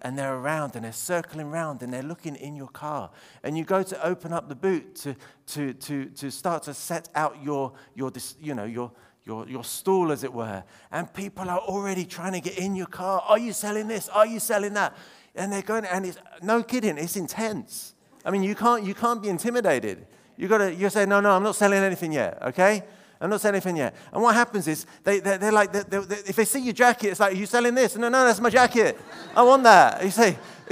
and 0.04 0.18
they're 0.18 0.36
around 0.36 0.76
and 0.76 0.84
they're 0.84 0.92
circling 0.92 1.46
around 1.46 1.82
and 1.82 1.92
they're 1.92 2.02
looking 2.02 2.36
in 2.36 2.54
your 2.54 2.68
car. 2.68 3.10
And 3.42 3.56
you 3.56 3.64
go 3.64 3.82
to 3.82 4.06
open 4.06 4.34
up 4.34 4.50
the 4.50 4.54
boot 4.54 4.94
to, 4.96 5.16
to, 5.46 5.72
to, 5.72 6.04
to 6.10 6.30
start 6.30 6.62
to 6.64 6.74
set 6.74 7.08
out 7.14 7.42
your, 7.42 7.72
your, 7.94 8.12
you 8.40 8.54
know, 8.54 8.64
your, 8.64 8.92
your, 9.24 9.48
your 9.48 9.64
stall, 9.64 10.12
as 10.12 10.22
it 10.22 10.32
were. 10.32 10.62
And 10.92 11.12
people 11.12 11.48
are 11.48 11.58
already 11.58 12.04
trying 12.04 12.34
to 12.34 12.40
get 12.40 12.58
in 12.58 12.76
your 12.76 12.86
car. 12.86 13.22
Are 13.26 13.38
you 13.38 13.54
selling 13.54 13.88
this? 13.88 14.10
Are 14.10 14.26
you 14.26 14.38
selling 14.38 14.74
that? 14.74 14.94
And 15.34 15.50
they're 15.50 15.62
going, 15.62 15.86
and 15.86 16.04
it's 16.04 16.18
no 16.42 16.62
kidding, 16.62 16.98
it's 16.98 17.16
intense. 17.16 17.94
I 18.26 18.30
mean, 18.30 18.42
you 18.42 18.54
can't, 18.54 18.84
you 18.84 18.94
can't 18.94 19.22
be 19.22 19.30
intimidated. 19.30 20.06
You 20.36 20.48
got 20.48 20.58
to, 20.58 20.74
you 20.74 20.90
say, 20.90 21.06
no, 21.06 21.20
no, 21.20 21.30
I'm 21.30 21.42
not 21.42 21.56
selling 21.56 21.82
anything 21.82 22.12
yet, 22.12 22.38
okay? 22.42 22.84
I'm 23.24 23.30
not 23.30 23.40
selling 23.40 23.54
anything 23.54 23.78
yet. 23.78 23.94
And 24.12 24.22
what 24.22 24.34
happens 24.34 24.68
is, 24.68 24.84
they, 25.02 25.18
they're, 25.18 25.38
they're 25.38 25.50
like, 25.50 25.72
they're, 25.72 25.82
they're, 26.02 26.18
if 26.26 26.36
they 26.36 26.44
see 26.44 26.60
your 26.60 26.74
jacket, 26.74 27.08
it's 27.08 27.20
like, 27.20 27.32
are 27.32 27.36
you 27.36 27.46
selling 27.46 27.74
this? 27.74 27.96
No, 27.96 28.10
no, 28.10 28.22
that's 28.22 28.38
my 28.38 28.50
jacket. 28.50 29.00
I 29.34 29.42
want 29.42 29.62
that. 29.62 30.04
You 30.04 30.10
say, 30.10 30.36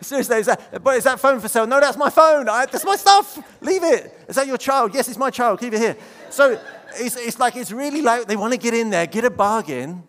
seriously, 0.00 0.38
is 0.38 0.46
that, 0.46 0.82
but 0.82 0.96
is 0.96 1.04
that 1.04 1.20
phone 1.20 1.38
for 1.38 1.46
sale? 1.46 1.68
No, 1.68 1.78
that's 1.78 1.96
my 1.96 2.10
phone. 2.10 2.48
I, 2.48 2.66
that's 2.66 2.84
my 2.84 2.96
stuff. 2.96 3.38
Leave 3.60 3.84
it. 3.84 4.12
Is 4.28 4.34
that 4.34 4.48
your 4.48 4.58
child? 4.58 4.92
Yes, 4.92 5.08
it's 5.08 5.18
my 5.18 5.30
child. 5.30 5.60
Keep 5.60 5.74
it 5.74 5.78
here. 5.78 5.96
So 6.30 6.60
it's, 6.96 7.14
it's 7.14 7.38
like, 7.38 7.54
it's 7.54 7.70
really 7.70 8.02
like 8.02 8.26
they 8.26 8.34
want 8.34 8.54
to 8.54 8.58
get 8.58 8.74
in 8.74 8.90
there, 8.90 9.06
get 9.06 9.24
a 9.24 9.30
bargain, 9.30 10.02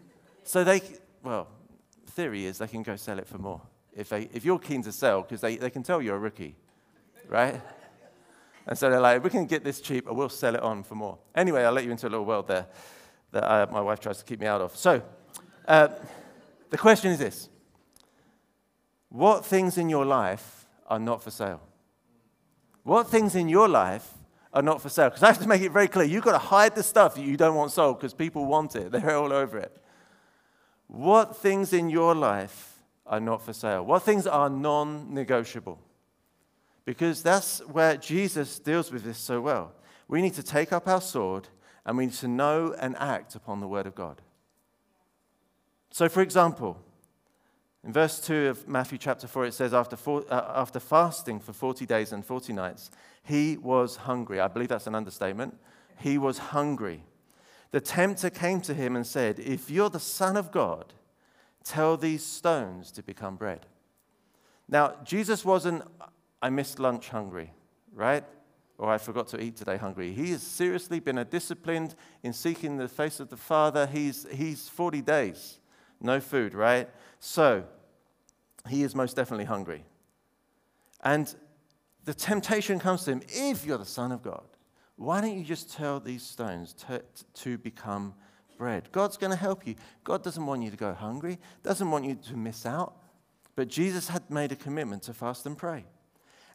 so 0.43 0.63
they, 0.63 0.81
well, 1.23 1.47
theory 2.07 2.45
is 2.45 2.57
they 2.57 2.67
can 2.67 2.81
go 2.81 2.95
sell 2.95 3.19
it 3.19 3.27
for 3.27 3.37
more. 3.37 3.61
If, 3.95 4.09
they, 4.09 4.27
if 4.33 4.43
you're 4.43 4.57
keen 4.57 4.81
to 4.81 4.91
sell, 4.91 5.21
because 5.21 5.41
they, 5.41 5.57
they 5.57 5.69
can 5.69 5.83
tell 5.83 6.01
you're 6.01 6.15
a 6.15 6.19
rookie, 6.19 6.55
right? 7.27 7.61
And 8.69 8.77
so 8.77 8.87
they're 8.87 9.01
like, 9.01 9.23
we 9.23 9.31
can 9.31 9.47
get 9.47 9.63
this 9.63 9.81
cheap, 9.81 10.07
or 10.07 10.13
we'll 10.13 10.29
sell 10.29 10.53
it 10.53 10.61
on 10.61 10.83
for 10.83 10.93
more. 10.93 11.17
Anyway, 11.33 11.63
I'll 11.63 11.73
let 11.73 11.85
you 11.85 11.91
into 11.91 12.07
a 12.07 12.09
little 12.09 12.25
world 12.25 12.47
there 12.47 12.67
that 13.31 13.43
I, 13.43 13.65
my 13.65 13.81
wife 13.81 13.99
tries 13.99 14.19
to 14.19 14.23
keep 14.23 14.39
me 14.39 14.45
out 14.45 14.61
of. 14.61 14.75
So, 14.77 15.01
uh, 15.67 15.87
the 16.69 16.77
question 16.77 17.11
is 17.11 17.17
this 17.17 17.49
What 19.09 19.43
things 19.43 19.79
in 19.79 19.89
your 19.89 20.05
life 20.05 20.67
are 20.85 20.99
not 20.99 21.23
for 21.23 21.31
sale? 21.31 21.61
What 22.83 23.09
things 23.09 23.33
in 23.33 23.49
your 23.49 23.67
life 23.67 24.07
are 24.53 24.61
not 24.61 24.83
for 24.83 24.89
sale? 24.89 25.09
Because 25.09 25.23
I 25.23 25.27
have 25.27 25.41
to 25.41 25.47
make 25.47 25.63
it 25.63 25.71
very 25.71 25.87
clear 25.87 26.05
you've 26.05 26.23
got 26.23 26.33
to 26.33 26.37
hide 26.37 26.75
the 26.75 26.83
stuff 26.83 27.15
that 27.15 27.23
you 27.23 27.37
don't 27.37 27.55
want 27.55 27.71
sold 27.71 27.97
because 27.97 28.13
people 28.13 28.45
want 28.45 28.75
it, 28.75 28.91
they're 28.91 29.17
all 29.17 29.33
over 29.33 29.57
it. 29.57 29.75
What 30.85 31.35
things 31.37 31.73
in 31.73 31.89
your 31.89 32.13
life 32.13 32.83
are 33.07 33.19
not 33.19 33.41
for 33.41 33.51
sale? 33.51 33.83
What 33.83 34.03
things 34.03 34.27
are 34.27 34.47
non 34.47 35.11
negotiable? 35.11 35.79
Because 36.89 37.21
that's 37.21 37.59
where 37.67 37.97
Jesus 37.97 38.57
deals 38.57 38.91
with 38.91 39.03
this 39.03 39.19
so 39.19 39.41
well. 39.41 39.73
We 40.07 40.23
need 40.23 40.33
to 40.33 40.41
take 40.41 40.73
up 40.73 40.87
our 40.87 41.01
sword 41.01 41.47
and 41.85 41.95
we 41.95 42.07
need 42.07 42.15
to 42.15 42.27
know 42.27 42.73
and 42.79 42.95
act 42.97 43.35
upon 43.35 43.59
the 43.59 43.67
word 43.67 43.85
of 43.85 43.93
God. 43.93 44.23
So, 45.91 46.09
for 46.09 46.23
example, 46.23 46.81
in 47.83 47.93
verse 47.93 48.19
2 48.19 48.47
of 48.47 48.67
Matthew 48.67 48.97
chapter 48.97 49.27
4, 49.27 49.45
it 49.45 49.53
says, 49.53 49.71
after, 49.71 49.95
four, 49.95 50.25
uh, 50.31 50.53
after 50.55 50.79
fasting 50.79 51.39
for 51.39 51.53
40 51.53 51.85
days 51.85 52.11
and 52.11 52.25
40 52.25 52.53
nights, 52.53 52.89
he 53.21 53.55
was 53.57 53.97
hungry. 53.97 54.39
I 54.39 54.47
believe 54.47 54.69
that's 54.69 54.87
an 54.87 54.95
understatement. 54.95 55.55
He 55.99 56.17
was 56.17 56.39
hungry. 56.39 57.03
The 57.69 57.81
tempter 57.81 58.31
came 58.31 58.61
to 58.61 58.73
him 58.73 58.95
and 58.95 59.05
said, 59.05 59.37
If 59.37 59.69
you're 59.69 59.91
the 59.91 59.99
Son 59.99 60.35
of 60.35 60.51
God, 60.51 60.95
tell 61.63 61.97
these 61.97 62.25
stones 62.25 62.89
to 62.93 63.03
become 63.03 63.35
bread. 63.35 63.67
Now, 64.67 64.95
Jesus 65.03 65.45
wasn't 65.45 65.83
I 66.41 66.49
missed 66.49 66.79
lunch 66.79 67.09
hungry, 67.09 67.51
right? 67.93 68.23
Or 68.77 68.89
I 68.89 68.97
forgot 68.97 69.27
to 69.29 69.41
eat 69.41 69.57
today 69.57 69.77
hungry. 69.77 70.13
He 70.13 70.31
has 70.31 70.41
seriously 70.41 70.99
been 70.99 71.17
a 71.17 71.25
disciplined 71.25 71.95
in 72.23 72.31
seeking 72.33 72.77
the 72.77 72.87
face 72.87 73.19
of 73.19 73.29
the 73.29 73.37
Father. 73.37 73.85
He's, 73.85 74.25
he's 74.31 74.69
40 74.69 75.01
days, 75.01 75.59
no 75.99 76.19
food, 76.19 76.53
right? 76.53 76.89
So 77.19 77.65
he 78.69 78.83
is 78.83 78.95
most 78.95 79.15
definitely 79.15 79.45
hungry. 79.45 79.83
And 81.03 81.33
the 82.05 82.13
temptation 82.13 82.79
comes 82.79 83.03
to 83.03 83.11
him 83.11 83.21
if 83.27 83.65
you're 83.65 83.77
the 83.77 83.85
Son 83.85 84.11
of 84.11 84.21
God, 84.21 84.45
why 84.95 85.21
don't 85.21 85.37
you 85.37 85.43
just 85.43 85.71
tell 85.71 85.99
these 85.99 86.23
stones 86.23 86.73
to, 86.87 87.01
to 87.35 87.57
become 87.57 88.13
bread? 88.57 88.89
God's 88.91 89.15
going 89.15 89.31
to 89.31 89.37
help 89.37 89.65
you. 89.65 89.75
God 90.03 90.23
doesn't 90.23 90.45
want 90.45 90.61
you 90.61 90.71
to 90.71 90.77
go 90.77 90.93
hungry, 90.93 91.37
doesn't 91.63 91.89
want 91.89 92.05
you 92.05 92.15
to 92.15 92.35
miss 92.35 92.65
out. 92.65 92.95
But 93.55 93.67
Jesus 93.67 94.09
had 94.09 94.29
made 94.29 94.51
a 94.51 94.55
commitment 94.55 95.03
to 95.03 95.13
fast 95.13 95.45
and 95.45 95.57
pray. 95.57 95.85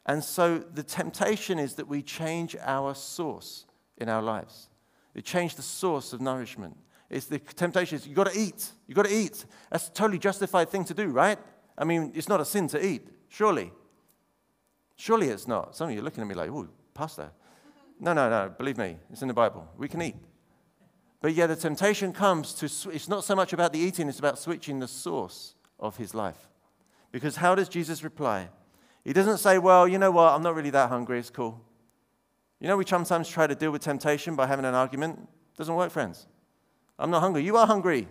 And 0.05 0.23
so 0.23 0.59
the 0.59 0.83
temptation 0.83 1.57
is 1.57 1.75
that 1.75 1.87
we 1.87 2.01
change 2.01 2.55
our 2.61 2.93
source 2.93 3.65
in 3.97 4.09
our 4.09 4.21
lives. 4.21 4.69
We 5.13 5.21
change 5.21 5.55
the 5.55 5.61
source 5.61 6.13
of 6.13 6.21
nourishment. 6.21 6.77
It's 7.09 7.25
the 7.25 7.39
temptation 7.39 7.97
is 7.97 8.05
you've 8.05 8.15
got 8.15 8.31
to 8.31 8.39
eat. 8.39 8.69
You've 8.87 8.95
got 8.95 9.05
to 9.05 9.13
eat. 9.13 9.45
That's 9.71 9.87
a 9.87 9.91
totally 9.91 10.19
justified 10.19 10.69
thing 10.69 10.85
to 10.85 10.93
do, 10.93 11.07
right? 11.07 11.39
I 11.77 11.85
mean, 11.85 12.11
it's 12.15 12.29
not 12.29 12.41
a 12.41 12.45
sin 12.45 12.67
to 12.69 12.85
eat, 12.85 13.07
surely. 13.29 13.71
Surely 14.95 15.29
it's 15.29 15.47
not. 15.47 15.75
Some 15.75 15.89
of 15.89 15.93
you 15.93 16.01
are 16.01 16.03
looking 16.03 16.21
at 16.21 16.27
me 16.27 16.35
like, 16.35 16.49
oh, 16.49 16.67
Pastor. 16.93 17.31
No, 17.99 18.13
no, 18.13 18.29
no. 18.29 18.53
Believe 18.57 18.77
me, 18.77 18.97
it's 19.11 19.21
in 19.21 19.27
the 19.27 19.33
Bible. 19.33 19.67
We 19.77 19.87
can 19.87 20.01
eat. 20.01 20.15
But 21.21 21.33
yeah, 21.33 21.47
the 21.47 21.55
temptation 21.55 22.13
comes 22.13 22.53
to, 22.55 22.65
it's 22.91 23.09
not 23.09 23.23
so 23.23 23.35
much 23.35 23.53
about 23.53 23.73
the 23.73 23.79
eating, 23.79 24.07
it's 24.07 24.19
about 24.19 24.37
switching 24.37 24.79
the 24.79 24.87
source 24.87 25.55
of 25.79 25.97
his 25.97 26.13
life. 26.13 26.49
Because 27.11 27.37
how 27.37 27.55
does 27.55 27.69
Jesus 27.69 28.03
reply? 28.03 28.49
He 29.05 29.13
doesn't 29.13 29.37
say, 29.37 29.59
Well, 29.59 29.87
you 29.87 29.97
know 29.97 30.11
what? 30.11 30.33
I'm 30.33 30.41
not 30.41 30.55
really 30.55 30.71
that 30.71 30.89
hungry. 30.89 31.19
It's 31.19 31.29
cool. 31.29 31.61
You 32.59 32.67
know, 32.67 32.75
we 32.75 32.85
sometimes 32.85 33.29
try 33.29 33.47
to 33.47 33.55
deal 33.55 33.71
with 33.71 33.83
temptation 33.83 34.35
by 34.35 34.47
having 34.47 34.65
an 34.65 34.73
argument. 34.73 35.19
It 35.53 35.57
doesn't 35.57 35.75
work, 35.75 35.91
friends. 35.91 36.27
I'm 36.97 37.11
not 37.11 37.19
hungry. 37.19 37.43
You 37.43 37.55
are 37.57 37.67
hungry. 37.67 38.07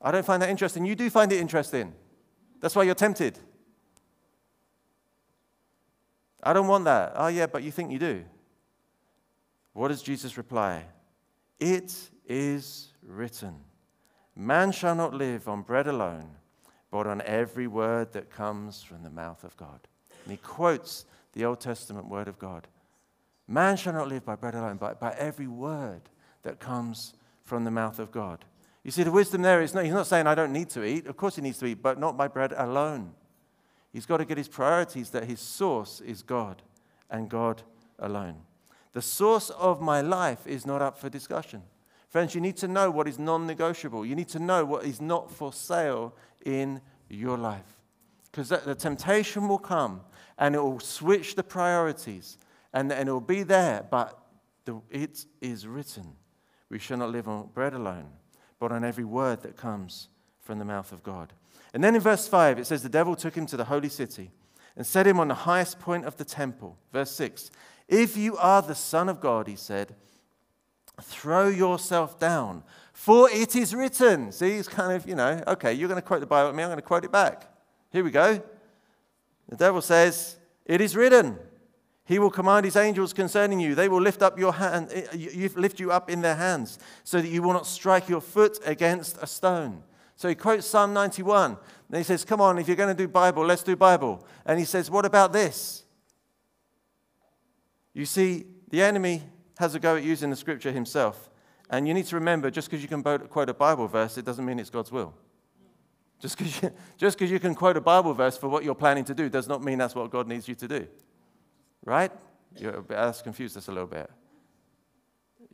I 0.00 0.10
don't 0.10 0.24
find 0.24 0.40
that 0.42 0.48
interesting. 0.48 0.86
You 0.86 0.94
do 0.94 1.10
find 1.10 1.30
it 1.30 1.40
interesting. 1.40 1.92
That's 2.60 2.74
why 2.74 2.84
you're 2.84 2.94
tempted. 2.94 3.38
I 6.42 6.52
don't 6.52 6.66
want 6.66 6.84
that. 6.84 7.12
Oh, 7.16 7.26
yeah, 7.26 7.46
but 7.46 7.62
you 7.62 7.70
think 7.70 7.90
you 7.90 7.98
do. 7.98 8.24
What 9.72 9.88
does 9.88 10.02
Jesus 10.02 10.36
reply? 10.38 10.84
It 11.60 12.10
is 12.26 12.92
written 13.02 13.56
Man 14.36 14.72
shall 14.72 14.94
not 14.94 15.14
live 15.14 15.48
on 15.48 15.62
bread 15.62 15.86
alone 15.86 16.30
but 16.94 17.08
on 17.08 17.20
every 17.22 17.66
word 17.66 18.12
that 18.12 18.30
comes 18.30 18.84
from 18.84 19.02
the 19.02 19.10
mouth 19.10 19.42
of 19.42 19.56
God. 19.56 19.80
And 20.22 20.30
he 20.30 20.36
quotes 20.36 21.06
the 21.32 21.44
Old 21.44 21.58
Testament 21.58 22.08
word 22.08 22.28
of 22.28 22.38
God. 22.38 22.68
Man 23.48 23.76
shall 23.76 23.94
not 23.94 24.06
live 24.06 24.24
by 24.24 24.36
bread 24.36 24.54
alone, 24.54 24.76
but 24.76 25.00
by 25.00 25.12
every 25.18 25.48
word 25.48 26.02
that 26.44 26.60
comes 26.60 27.14
from 27.42 27.64
the 27.64 27.70
mouth 27.72 27.98
of 27.98 28.12
God. 28.12 28.44
You 28.84 28.92
see, 28.92 29.02
the 29.02 29.10
wisdom 29.10 29.42
there 29.42 29.60
is 29.60 29.74
not, 29.74 29.82
he's 29.82 29.92
not 29.92 30.06
saying, 30.06 30.28
I 30.28 30.36
don't 30.36 30.52
need 30.52 30.70
to 30.70 30.84
eat. 30.84 31.08
Of 31.08 31.16
course, 31.16 31.34
he 31.34 31.42
needs 31.42 31.58
to 31.58 31.66
eat, 31.66 31.82
but 31.82 31.98
not 31.98 32.16
by 32.16 32.28
bread 32.28 32.52
alone. 32.56 33.10
He's 33.92 34.06
got 34.06 34.18
to 34.18 34.24
get 34.24 34.38
his 34.38 34.46
priorities 34.46 35.10
that 35.10 35.24
his 35.24 35.40
source 35.40 36.00
is 36.00 36.22
God 36.22 36.62
and 37.10 37.28
God 37.28 37.62
alone. 37.98 38.36
The 38.92 39.02
source 39.02 39.50
of 39.50 39.80
my 39.80 40.00
life 40.00 40.46
is 40.46 40.64
not 40.64 40.80
up 40.80 40.96
for 40.96 41.10
discussion. 41.10 41.64
Friends, 42.14 42.32
you 42.32 42.40
need 42.40 42.56
to 42.58 42.68
know 42.68 42.92
what 42.92 43.08
is 43.08 43.18
non 43.18 43.44
negotiable. 43.44 44.06
You 44.06 44.14
need 44.14 44.28
to 44.28 44.38
know 44.38 44.64
what 44.64 44.84
is 44.84 45.00
not 45.00 45.32
for 45.32 45.52
sale 45.52 46.14
in 46.44 46.80
your 47.08 47.36
life. 47.36 47.80
Because 48.30 48.48
the 48.48 48.74
temptation 48.74 49.48
will 49.48 49.58
come 49.58 50.00
and 50.38 50.54
it 50.54 50.62
will 50.62 50.80
switch 50.80 51.34
the 51.34 51.42
priorities 51.42 52.38
and, 52.72 52.90
and 52.92 53.08
it 53.08 53.12
will 53.12 53.20
be 53.20 53.42
there, 53.44 53.86
but 53.90 54.18
the, 54.64 54.80
it 54.90 55.24
is 55.40 55.66
written. 55.66 56.16
We 56.68 56.78
shall 56.78 56.98
not 56.98 57.10
live 57.10 57.28
on 57.28 57.50
bread 57.54 57.74
alone, 57.74 58.08
but 58.58 58.72
on 58.72 58.84
every 58.84 59.04
word 59.04 59.42
that 59.42 59.56
comes 59.56 60.08
from 60.40 60.58
the 60.58 60.64
mouth 60.64 60.90
of 60.92 61.02
God. 61.02 61.32
And 61.72 61.82
then 61.82 61.94
in 61.94 62.00
verse 62.00 62.26
5, 62.26 62.58
it 62.58 62.66
says, 62.66 62.82
The 62.82 62.88
devil 62.88 63.14
took 63.14 63.34
him 63.34 63.46
to 63.46 63.56
the 63.56 63.64
holy 63.64 63.88
city 63.88 64.30
and 64.76 64.86
set 64.86 65.06
him 65.06 65.20
on 65.20 65.28
the 65.28 65.34
highest 65.34 65.78
point 65.78 66.04
of 66.04 66.16
the 66.16 66.24
temple. 66.24 66.78
Verse 66.92 67.10
6 67.12 67.50
If 67.88 68.16
you 68.16 68.36
are 68.36 68.62
the 68.62 68.74
Son 68.74 69.08
of 69.08 69.20
God, 69.20 69.46
he 69.46 69.56
said, 69.56 69.94
Throw 71.02 71.48
yourself 71.48 72.18
down, 72.18 72.62
for 72.94 73.28
it 73.28 73.54
is 73.56 73.74
written. 73.74 74.32
See, 74.32 74.52
it's 74.52 74.68
kind 74.68 74.92
of, 74.92 75.06
you 75.06 75.16
know, 75.16 75.42
okay, 75.48 75.74
you're 75.74 75.88
going 75.88 76.00
to 76.00 76.06
quote 76.06 76.20
the 76.20 76.26
Bible 76.26 76.48
at 76.48 76.54
me, 76.54 76.62
I'm 76.62 76.68
going 76.68 76.78
to 76.78 76.82
quote 76.82 77.04
it 77.04 77.12
back. 77.12 77.52
Here 77.90 78.02
we 78.02 78.10
go. 78.10 78.42
The 79.48 79.56
devil 79.56 79.82
says, 79.82 80.38
It 80.64 80.80
is 80.80 80.96
written. 80.96 81.36
He 82.06 82.18
will 82.18 82.30
command 82.30 82.64
his 82.64 82.76
angels 82.76 83.12
concerning 83.12 83.60
you. 83.60 83.74
They 83.74 83.88
will 83.88 84.00
lift 84.00 84.22
up 84.22 84.38
your 84.38 84.52
hand, 84.52 84.90
eh, 84.92 85.48
lift 85.56 85.80
you 85.80 85.90
up 85.90 86.08
in 86.08 86.20
their 86.20 86.36
hands, 86.36 86.78
so 87.02 87.20
that 87.20 87.28
you 87.28 87.42
will 87.42 87.52
not 87.52 87.66
strike 87.66 88.08
your 88.08 88.20
foot 88.20 88.58
against 88.64 89.18
a 89.20 89.26
stone. 89.26 89.82
So 90.16 90.28
he 90.28 90.34
quotes 90.34 90.66
Psalm 90.66 90.92
91. 90.92 91.56
And 91.88 91.96
he 91.96 92.04
says, 92.04 92.24
Come 92.24 92.40
on, 92.40 92.58
if 92.58 92.68
you're 92.68 92.76
going 92.76 92.94
to 92.94 93.02
do 93.02 93.08
Bible, 93.08 93.44
let's 93.44 93.62
do 93.62 93.74
Bible. 93.74 94.24
And 94.46 94.58
he 94.58 94.64
says, 94.64 94.90
What 94.90 95.04
about 95.04 95.32
this? 95.32 95.84
You 97.92 98.06
see, 98.06 98.44
the 98.70 98.82
enemy 98.82 99.22
has 99.58 99.74
a 99.74 99.80
go 99.80 99.96
at 99.96 100.04
using 100.04 100.30
the 100.30 100.36
scripture 100.36 100.72
himself. 100.72 101.28
And 101.74 101.88
you 101.88 101.94
need 101.94 102.06
to 102.06 102.14
remember 102.14 102.52
just 102.52 102.70
because 102.70 102.82
you 102.82 102.88
can 102.88 103.02
quote 103.02 103.48
a 103.48 103.54
Bible 103.54 103.88
verse, 103.88 104.16
it 104.16 104.24
doesn't 104.24 104.44
mean 104.44 104.60
it's 104.60 104.70
God's 104.70 104.92
will. 104.92 105.12
Just 106.20 106.38
because 106.38 106.62
you, 106.62 107.26
you 107.34 107.40
can 107.40 107.52
quote 107.52 107.76
a 107.76 107.80
Bible 107.80 108.14
verse 108.14 108.38
for 108.38 108.48
what 108.48 108.62
you're 108.62 108.76
planning 108.76 109.04
to 109.06 109.14
do 109.14 109.28
does 109.28 109.48
not 109.48 109.60
mean 109.60 109.78
that's 109.78 109.96
what 109.96 110.08
God 110.08 110.28
needs 110.28 110.46
you 110.46 110.54
to 110.54 110.68
do. 110.68 110.86
Right? 111.84 112.12
You're, 112.56 112.82
that's 112.82 113.22
confused 113.22 113.56
us 113.56 113.66
a 113.66 113.72
little 113.72 113.88
bit. 113.88 114.08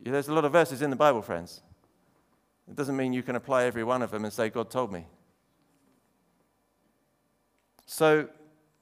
Yeah, 0.03 0.11
there's 0.11 0.27
a 0.27 0.33
lot 0.33 0.45
of 0.45 0.51
verses 0.51 0.83
in 0.83 0.91
the 0.91 0.95
Bible, 0.95 1.23
friends. 1.23 1.63
It 2.69 2.75
doesn't 2.75 2.95
mean 2.95 3.13
you 3.13 3.23
can 3.23 3.35
apply 3.35 3.63
every 3.63 3.83
one 3.83 4.03
of 4.03 4.11
them 4.11 4.23
and 4.23 4.31
say, 4.31 4.51
God 4.51 4.69
told 4.69 4.91
me. 4.93 5.07
So 7.87 8.29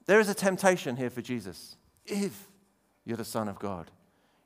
there 0.04 0.20
is 0.20 0.28
a 0.28 0.34
temptation 0.34 0.94
here 0.94 1.08
for 1.08 1.22
Jesus. 1.22 1.76
If 2.04 2.48
you're 3.06 3.16
the 3.16 3.24
Son 3.24 3.48
of 3.48 3.58
God, 3.58 3.90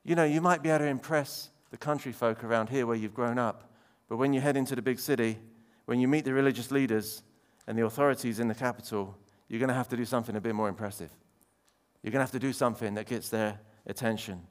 you 0.05 0.15
know, 0.15 0.25
you 0.25 0.41
might 0.41 0.63
be 0.63 0.71
able 0.71 0.85
to 0.85 0.87
impress 0.87 1.51
the 1.71 1.77
country 1.77 2.13
folk 2.13 2.45
around 2.45 2.69
here 2.69 2.87
where 2.87 2.97
you've 2.97 3.15
grown 3.15 3.39
up, 3.39 3.73
but 4.09 4.17
when 4.17 4.33
you 4.33 4.41
head 4.41 4.57
into 4.57 4.77
the 4.77 4.83
big 4.83 4.99
city, 4.99 5.39
when 5.87 6.01
you 6.01 6.09
meet 6.09 6.25
the 6.25 6.33
religious 6.33 6.71
leaders 6.71 7.23
and 7.67 7.79
the 7.79 7.85
authorities 7.85 8.39
in 8.39 8.49
the 8.49 8.55
capital, 8.55 9.17
you're 9.49 9.59
going 9.59 9.69
to 9.69 9.75
have 9.75 9.89
to 9.89 9.97
do 9.97 10.05
something 10.05 10.37
a 10.37 10.41
bit 10.41 10.55
more 10.55 10.69
impressive. 10.69 11.11
You're 12.03 12.13
going 12.13 12.21
to 12.21 12.25
have 12.25 12.33
to 12.33 12.39
do 12.39 12.53
something 12.53 12.95
that 12.95 13.07
gets 13.07 13.29
their 13.29 13.61
attention. 13.87 14.43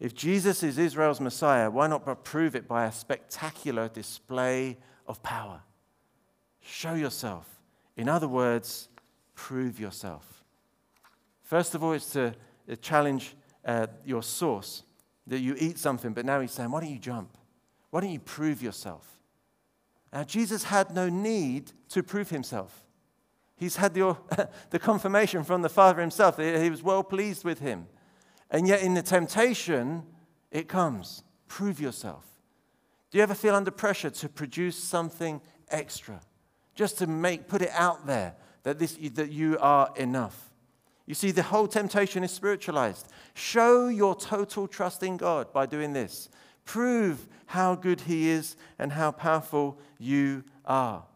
If 0.00 0.14
Jesus 0.14 0.62
is 0.62 0.78
Israel's 0.78 1.20
Messiah, 1.20 1.70
why 1.70 1.86
not 1.86 2.24
prove 2.24 2.54
it 2.54 2.68
by 2.68 2.86
a 2.86 2.92
spectacular 2.92 3.88
display 3.88 4.78
of 5.06 5.22
power? 5.22 5.62
Show 6.60 6.94
yourself. 6.94 7.46
In 7.96 8.08
other 8.08 8.28
words, 8.28 8.88
prove 9.34 9.80
yourself. 9.80 10.44
First 11.42 11.74
of 11.74 11.82
all, 11.82 11.92
it's 11.92 12.10
to 12.12 12.34
challenge 12.80 13.34
uh, 13.64 13.86
your 14.04 14.22
source 14.22 14.82
that 15.28 15.40
you 15.40 15.54
eat 15.58 15.78
something, 15.78 16.12
but 16.12 16.24
now 16.24 16.40
he's 16.40 16.52
saying, 16.52 16.70
why 16.70 16.80
don't 16.80 16.90
you 16.90 16.98
jump? 16.98 17.36
Why 17.90 18.00
don't 18.00 18.10
you 18.10 18.20
prove 18.20 18.62
yourself? 18.62 19.18
Now, 20.12 20.24
Jesus 20.24 20.64
had 20.64 20.94
no 20.94 21.08
need 21.08 21.72
to 21.90 22.02
prove 22.02 22.30
himself. 22.30 22.84
He's 23.56 23.76
had 23.76 23.94
the, 23.94 24.16
the 24.70 24.78
confirmation 24.78 25.44
from 25.44 25.62
the 25.62 25.68
Father 25.68 26.00
himself. 26.00 26.36
that 26.36 26.62
He 26.62 26.70
was 26.70 26.82
well 26.82 27.02
pleased 27.02 27.44
with 27.44 27.58
him. 27.58 27.86
And 28.50 28.66
yet, 28.66 28.82
in 28.82 28.94
the 28.94 29.02
temptation, 29.02 30.04
it 30.50 30.68
comes. 30.68 31.22
Prove 31.48 31.80
yourself. 31.80 32.24
Do 33.10 33.18
you 33.18 33.22
ever 33.22 33.34
feel 33.34 33.54
under 33.54 33.70
pressure 33.70 34.10
to 34.10 34.28
produce 34.28 34.76
something 34.76 35.40
extra? 35.70 36.20
Just 36.74 36.98
to 36.98 37.06
make, 37.06 37.48
put 37.48 37.62
it 37.62 37.70
out 37.72 38.06
there 38.06 38.34
that, 38.62 38.78
this, 38.78 38.96
that 39.14 39.30
you 39.30 39.58
are 39.60 39.92
enough. 39.96 40.47
You 41.08 41.14
see, 41.14 41.30
the 41.30 41.42
whole 41.42 41.66
temptation 41.66 42.22
is 42.22 42.30
spiritualized. 42.30 43.08
Show 43.32 43.88
your 43.88 44.14
total 44.14 44.68
trust 44.68 45.02
in 45.02 45.16
God 45.16 45.54
by 45.54 45.64
doing 45.64 45.94
this. 45.94 46.28
Prove 46.66 47.26
how 47.46 47.76
good 47.76 48.02
He 48.02 48.28
is 48.28 48.56
and 48.78 48.92
how 48.92 49.12
powerful 49.12 49.78
you 49.98 50.44
are. 50.66 51.06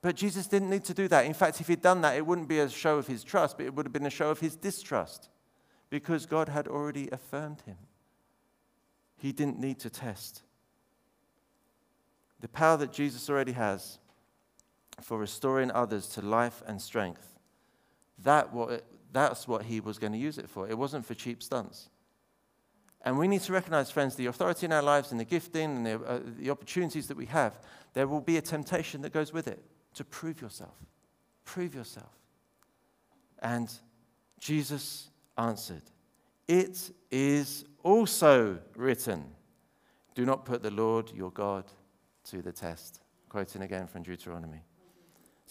But 0.00 0.14
Jesus 0.14 0.46
didn't 0.46 0.70
need 0.70 0.84
to 0.84 0.94
do 0.94 1.08
that. 1.08 1.26
In 1.26 1.34
fact, 1.34 1.60
if 1.60 1.66
he'd 1.66 1.82
done 1.82 2.02
that, 2.02 2.16
it 2.16 2.24
wouldn't 2.24 2.46
be 2.46 2.60
a 2.60 2.68
show 2.68 2.98
of 2.98 3.08
his 3.08 3.24
trust, 3.24 3.56
but 3.56 3.66
it 3.66 3.74
would 3.74 3.84
have 3.84 3.92
been 3.92 4.06
a 4.06 4.10
show 4.10 4.30
of 4.30 4.38
his 4.38 4.54
distrust 4.54 5.28
because 5.90 6.24
God 6.24 6.48
had 6.48 6.68
already 6.68 7.08
affirmed 7.10 7.62
him. 7.62 7.78
He 9.16 9.32
didn't 9.32 9.58
need 9.58 9.80
to 9.80 9.90
test. 9.90 10.42
The 12.40 12.48
power 12.48 12.76
that 12.76 12.92
Jesus 12.92 13.28
already 13.28 13.52
has 13.52 13.98
for 15.00 15.18
restoring 15.18 15.72
others 15.72 16.06
to 16.10 16.20
life 16.20 16.62
and 16.66 16.80
strength, 16.80 17.38
that 18.18 18.52
that's 19.12 19.46
what 19.46 19.64
he 19.64 19.80
was 19.80 19.98
going 19.98 20.12
to 20.12 20.18
use 20.18 20.38
it 20.38 20.48
for. 20.48 20.68
It 20.68 20.76
wasn't 20.76 21.06
for 21.06 21.14
cheap 21.14 21.42
stunts. 21.42 21.90
And 23.04 23.18
we 23.18 23.28
need 23.28 23.42
to 23.42 23.52
recognize, 23.52 23.90
friends, 23.90 24.14
the 24.14 24.26
authority 24.26 24.66
in 24.66 24.72
our 24.72 24.82
lives 24.82 25.10
and 25.10 25.20
the 25.20 25.24
gifting 25.24 25.76
and 25.76 25.86
the, 25.86 26.00
uh, 26.00 26.20
the 26.38 26.50
opportunities 26.50 27.08
that 27.08 27.16
we 27.16 27.26
have, 27.26 27.58
there 27.94 28.06
will 28.06 28.20
be 28.20 28.36
a 28.36 28.40
temptation 28.40 29.02
that 29.02 29.12
goes 29.12 29.32
with 29.32 29.48
it 29.48 29.62
to 29.94 30.04
prove 30.04 30.40
yourself. 30.40 30.74
Prove 31.44 31.74
yourself. 31.74 32.12
And 33.40 33.70
Jesus 34.38 35.10
answered, 35.36 35.82
It 36.46 36.90
is 37.10 37.64
also 37.82 38.58
written, 38.76 39.24
Do 40.14 40.24
not 40.24 40.44
put 40.44 40.62
the 40.62 40.70
Lord 40.70 41.10
your 41.12 41.32
God 41.32 41.64
to 42.30 42.40
the 42.40 42.52
test. 42.52 43.00
Quoting 43.28 43.62
again 43.62 43.88
from 43.88 44.04
Deuteronomy. 44.04 44.62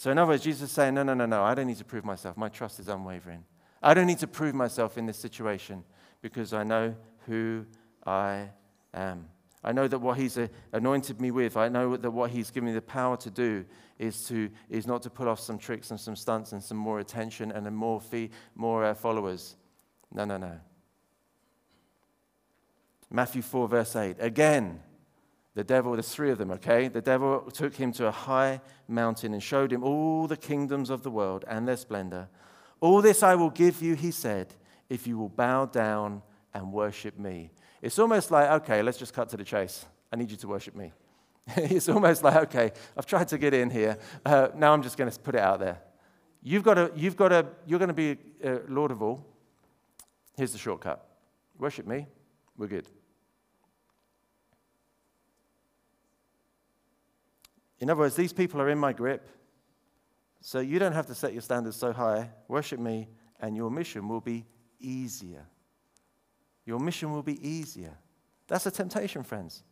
So, 0.02 0.10
in 0.10 0.18
other 0.18 0.30
words, 0.30 0.42
Jesus 0.42 0.64
is 0.64 0.72
saying, 0.72 0.96
No, 0.96 1.04
no, 1.04 1.14
no, 1.14 1.28
no, 1.28 1.44
I 1.44 1.54
don't 1.54 1.68
need 1.68 1.78
to 1.78 1.86
prove 1.86 2.04
myself. 2.04 2.36
My 2.36 2.50
trust 2.50 2.80
is 2.80 2.88
unwavering. 2.88 3.44
I 3.84 3.94
don't 3.94 4.08
need 4.08 4.18
to 4.18 4.28
prove 4.28 4.56
myself 4.56 4.98
in 4.98 5.06
this 5.06 5.18
situation 5.18 5.84
because 6.24 6.54
I 6.54 6.64
know 6.64 6.96
who 7.28 7.68
I 8.04 8.50
am. 8.96 9.28
I 9.64 9.74
know 9.74 9.88
that 9.88 10.00
what 10.00 10.18
He's 10.18 10.40
anointed 10.74 11.22
me 11.22 11.30
with, 11.30 11.56
I 11.56 11.70
know 11.70 11.98
that 11.98 12.10
what 12.10 12.32
He's 12.32 12.50
given 12.50 12.70
me 12.70 12.74
the 12.74 12.82
power 12.82 13.16
to 13.18 13.30
do 13.30 13.64
is, 14.00 14.26
to, 14.30 14.50
is 14.72 14.88
not 14.88 15.04
to 15.04 15.12
pull 15.12 15.30
off 15.30 15.40
some 15.40 15.60
tricks 15.60 15.92
and 15.92 16.00
some 16.00 16.16
stunts 16.16 16.52
and 16.52 16.64
some 16.64 16.78
more 16.78 17.00
attention 17.00 17.52
and 17.52 17.72
more, 17.76 18.02
fee, 18.02 18.32
more 18.56 18.84
uh, 18.84 18.96
followers. 18.96 19.56
No, 20.12 20.26
no, 20.26 20.38
no. 20.38 20.60
Matthew 23.12 23.44
4, 23.44 23.68
verse 23.68 23.96
8. 23.96 24.16
Again, 24.18 24.80
the 25.54 25.64
devil, 25.64 25.94
there's 25.94 26.10
three 26.10 26.32
of 26.32 26.38
them, 26.38 26.52
okay? 26.52 26.88
The 26.88 27.02
devil 27.02 27.42
took 27.52 27.76
him 27.76 27.92
to 27.94 28.08
a 28.08 28.12
high 28.12 28.62
mountain 28.88 29.34
and 29.34 29.44
showed 29.44 29.74
him 29.74 29.84
all 29.84 30.28
the 30.28 30.38
kingdoms 30.38 30.90
of 30.90 31.04
the 31.04 31.12
world 31.12 31.44
and 31.48 31.68
their 31.68 31.78
splendor. 31.78 32.30
All 32.80 33.02
this 33.02 33.22
I 33.22 33.36
will 33.36 33.50
give 33.50 33.82
you, 33.82 33.96
he 33.96 34.12
said, 34.12 34.54
if 34.90 35.08
you 35.08 35.18
will 35.18 35.30
bow 35.30 35.66
down 35.66 36.22
and 36.54 36.72
worship 36.72 37.18
me. 37.20 37.52
It's 37.82 38.00
almost 38.00 38.32
like, 38.32 38.50
okay, 38.62 38.82
let's 38.82 38.98
just 38.98 39.14
cut 39.14 39.30
to 39.30 39.38
the 39.38 39.44
chase. 39.44 39.86
I 40.12 40.16
need 40.16 40.32
you 40.32 40.38
to 40.38 40.48
worship 40.48 40.76
me. 40.76 40.92
it's 41.58 41.90
almost 41.90 42.24
like, 42.24 42.36
okay, 42.36 42.72
I've 42.98 43.06
tried 43.06 43.28
to 43.30 43.38
get 43.38 43.54
in 43.54 43.70
here. 43.70 43.98
Uh, 44.26 44.50
now 44.56 44.74
I'm 44.74 44.84
just 44.84 44.98
going 44.98 45.10
to 45.10 45.20
put 45.20 45.36
it 45.36 45.42
out 45.42 45.60
there. 45.60 45.82
You've 46.44 46.64
got 46.64 46.76
to, 46.76 46.92
you've 46.96 47.16
got 47.16 47.30
to, 47.30 47.46
you're 47.66 47.80
going 47.80 47.90
to 47.90 47.94
be 47.94 48.18
uh, 48.44 48.60
Lord 48.68 48.92
of 48.92 49.02
all. 49.02 49.26
Here's 50.38 50.52
the 50.54 50.58
shortcut 50.58 51.06
worship 51.58 51.86
me, 51.86 52.08
we're 52.58 52.68
good. 52.68 52.88
In 57.82 57.90
other 57.90 58.00
words, 58.00 58.16
these 58.16 58.32
people 58.32 58.62
are 58.62 58.70
in 58.70 58.78
my 58.78 58.94
grip. 58.94 59.28
So 60.40 60.60
you 60.60 60.80
don't 60.80 60.94
have 60.94 61.08
to 61.08 61.16
set 61.16 61.34
your 61.34 61.42
standards 61.42 61.76
so 61.76 61.92
high. 61.92 62.30
Worship 62.48 62.80
me, 62.80 63.10
and 63.42 63.56
your 63.56 63.70
mission 63.70 64.08
will 64.08 64.22
be 64.22 64.46
easier. 64.80 65.46
Your 66.66 66.80
mission 66.80 67.12
will 67.12 67.24
be 67.24 67.46
easier. 67.48 67.98
That's 68.48 68.66
a 68.66 68.72
temptation, 68.72 69.24
friends. 69.24 69.64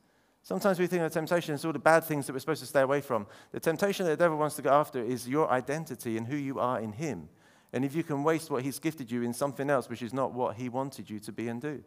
Sometimes 0.42 0.80
we 0.80 0.88
think 0.88 1.04
of 1.04 1.12
temptation 1.12 1.54
as 1.54 1.66
all 1.66 1.74
the 1.74 1.80
bad 1.80 2.04
things 2.04 2.26
that 2.26 2.34
we're 2.34 2.40
supposed 2.40 2.62
to 2.62 2.68
stay 2.68 2.82
away 2.82 3.02
from. 3.02 3.28
The 3.52 3.60
temptation 3.60 4.06
that 4.06 4.12
the 4.18 4.24
devil 4.24 4.38
wants 4.38 4.56
to 4.56 4.62
go 4.62 4.72
after 4.72 5.04
is 5.04 5.28
your 5.28 5.50
identity 5.52 6.18
and 6.18 6.28
who 6.28 6.36
you 6.36 6.60
are 6.60 6.80
in 6.80 6.94
him. 6.94 7.30
And 7.74 7.86
if 7.86 7.94
you 7.94 8.04
can 8.04 8.24
waste 8.24 8.50
what 8.50 8.64
he's 8.64 8.80
gifted 8.80 9.12
you 9.12 9.22
in 9.22 9.34
something 9.34 9.70
else 9.70 9.90
which 9.90 10.02
is 10.02 10.14
not 10.14 10.34
what 10.34 10.56
he 10.56 10.70
wanted 10.70 11.10
you 11.10 11.20
to 11.20 11.32
be 11.32 11.48
and 11.50 11.62
do. 11.62 11.84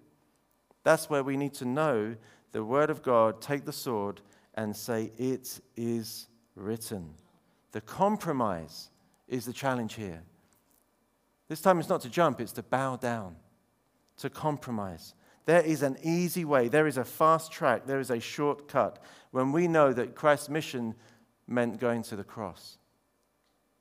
That's 0.85 1.11
where 1.11 1.25
we 1.25 1.37
need 1.37 1.55
to 1.55 1.65
know 1.65 2.15
the 2.53 2.63
word 2.63 2.91
of 2.91 3.03
God, 3.03 3.41
take 3.41 3.65
the 3.65 3.73
sword, 3.73 4.21
and 4.55 4.75
say, 4.75 5.13
It 5.19 5.61
is 5.77 6.29
written. 6.55 7.15
The 7.73 7.81
compromise 7.81 8.91
is 9.29 9.47
the 9.47 9.53
challenge 9.53 9.95
here. 9.95 10.23
This 11.49 11.61
time 11.61 11.81
it's 11.81 11.89
not 11.89 12.03
to 12.03 12.11
jump, 12.11 12.41
it's 12.41 12.53
to 12.53 12.63
bow 12.63 12.97
down, 12.97 13.37
to 14.19 14.31
compromise. 14.31 15.15
There 15.45 15.63
is 15.63 15.83
an 15.83 15.97
easy 16.03 16.45
way, 16.45 16.69
there 16.69 16.87
is 16.87 16.99
a 16.99 17.05
fast 17.05 17.51
track, 17.51 17.87
there 17.87 18.01
is 18.01 18.11
a 18.11 18.21
shortcut 18.21 19.03
when 19.33 19.53
we 19.53 19.67
know 19.67 19.93
that 19.93 20.15
Christ's 20.15 20.49
mission 20.49 20.95
meant 21.47 21.81
going 21.81 22.03
to 22.05 22.17
the 22.17 22.25
cross. 22.25 22.79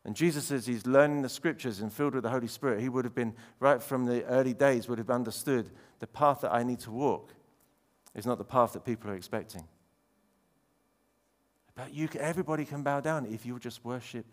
And 0.03 0.15
Jesus, 0.15 0.51
as 0.51 0.65
he's 0.65 0.88
learning 0.88 1.21
the 1.21 1.29
scriptures 1.29 1.79
and 1.79 1.93
filled 1.93 2.15
with 2.15 2.23
the 2.23 2.29
Holy 2.29 2.47
Spirit, 2.47 2.81
he 2.81 2.89
would 2.89 3.05
have 3.05 3.13
been, 3.13 3.36
right 3.60 3.81
from 3.81 4.05
the 4.05 4.25
early 4.25 4.53
days, 4.53 4.88
would 4.88 4.97
have 4.97 5.12
understood 5.12 5.69
the 5.99 6.07
path 6.07 6.41
that 6.41 6.51
I 6.51 6.63
need 6.63 6.79
to 6.79 6.91
walk 6.91 7.34
is 8.15 8.25
not 8.25 8.39
the 8.39 8.43
path 8.43 8.73
that 8.73 8.84
people 8.84 9.12
are 9.12 9.15
expecting. 9.15 9.63
But 11.82 11.96
you, 11.96 12.08
everybody 12.20 12.63
can 12.63 12.84
bow 12.84 13.00
down 13.00 13.26
if 13.26 13.44
you 13.44 13.54
will 13.54 13.60
just 13.60 13.84
worship 13.84 14.28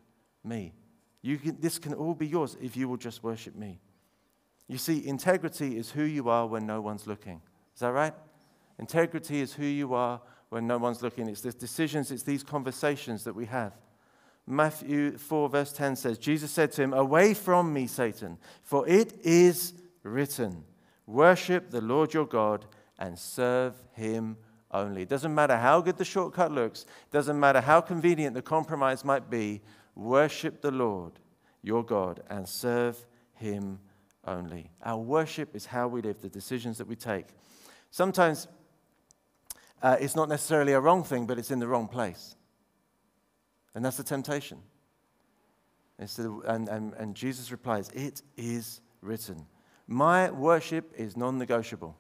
me. 0.44 0.74
You 1.22 1.38
can, 1.38 1.56
this 1.58 1.78
can 1.78 1.94
all 1.94 2.14
be 2.14 2.26
yours 2.26 2.58
if 2.60 2.76
you 2.76 2.90
will 2.90 2.98
just 2.98 3.24
worship 3.24 3.56
me. 3.56 3.80
You 4.66 4.76
see, 4.76 5.06
integrity 5.06 5.78
is 5.78 5.90
who 5.90 6.02
you 6.02 6.28
are 6.28 6.46
when 6.46 6.66
no 6.66 6.82
one's 6.82 7.06
looking. 7.06 7.40
Is 7.74 7.80
that 7.80 7.92
right? 7.92 8.12
Integrity 8.78 9.40
is 9.40 9.54
who 9.54 9.64
you 9.64 9.94
are 9.94 10.20
when 10.50 10.66
no 10.66 10.76
one's 10.76 11.00
looking. 11.00 11.26
It's 11.26 11.40
the 11.40 11.52
decisions, 11.52 12.10
it's 12.10 12.22
these 12.22 12.42
conversations 12.42 13.24
that 13.24 13.34
we 13.34 13.46
have. 13.46 13.72
Matthew 14.46 15.16
4, 15.16 15.48
verse 15.48 15.72
10 15.72 15.96
says, 15.96 16.18
Jesus 16.18 16.50
said 16.50 16.70
to 16.72 16.82
him, 16.82 16.92
Away 16.92 17.32
from 17.32 17.72
me, 17.72 17.86
Satan, 17.86 18.36
for 18.62 18.86
it 18.86 19.14
is 19.24 19.72
written, 20.02 20.64
Worship 21.06 21.70
the 21.70 21.80
Lord 21.80 22.12
your 22.12 22.26
God 22.26 22.66
and 22.98 23.18
serve 23.18 23.72
him 23.92 24.36
only. 24.70 25.02
It 25.02 25.08
doesn't 25.08 25.34
matter 25.34 25.56
how 25.56 25.80
good 25.80 25.96
the 25.96 26.04
shortcut 26.04 26.52
looks, 26.52 26.82
it 26.82 27.12
doesn't 27.12 27.38
matter 27.38 27.60
how 27.60 27.80
convenient 27.80 28.34
the 28.34 28.42
compromise 28.42 29.04
might 29.04 29.30
be. 29.30 29.60
Worship 29.94 30.60
the 30.60 30.70
Lord 30.70 31.12
your 31.62 31.84
God 31.84 32.22
and 32.30 32.48
serve 32.48 33.04
him 33.34 33.80
only. 34.24 34.70
Our 34.82 34.98
worship 34.98 35.54
is 35.54 35.66
how 35.66 35.88
we 35.88 36.02
live, 36.02 36.20
the 36.20 36.28
decisions 36.28 36.78
that 36.78 36.86
we 36.86 36.96
take. 36.96 37.26
Sometimes 37.90 38.46
uh, 39.82 39.96
it's 40.00 40.16
not 40.16 40.28
necessarily 40.28 40.72
a 40.72 40.80
wrong 40.80 41.04
thing, 41.04 41.26
but 41.26 41.38
it's 41.38 41.50
in 41.50 41.58
the 41.58 41.66
wrong 41.66 41.88
place. 41.88 42.36
And 43.74 43.84
that's 43.84 43.96
the 43.96 44.04
temptation. 44.04 44.58
The, 45.98 46.40
and, 46.46 46.68
and, 46.68 46.94
and 46.94 47.14
Jesus 47.14 47.50
replies, 47.50 47.90
It 47.90 48.22
is 48.36 48.80
written. 49.00 49.46
My 49.86 50.30
worship 50.30 50.92
is 50.96 51.16
non 51.16 51.38
negotiable. 51.38 51.96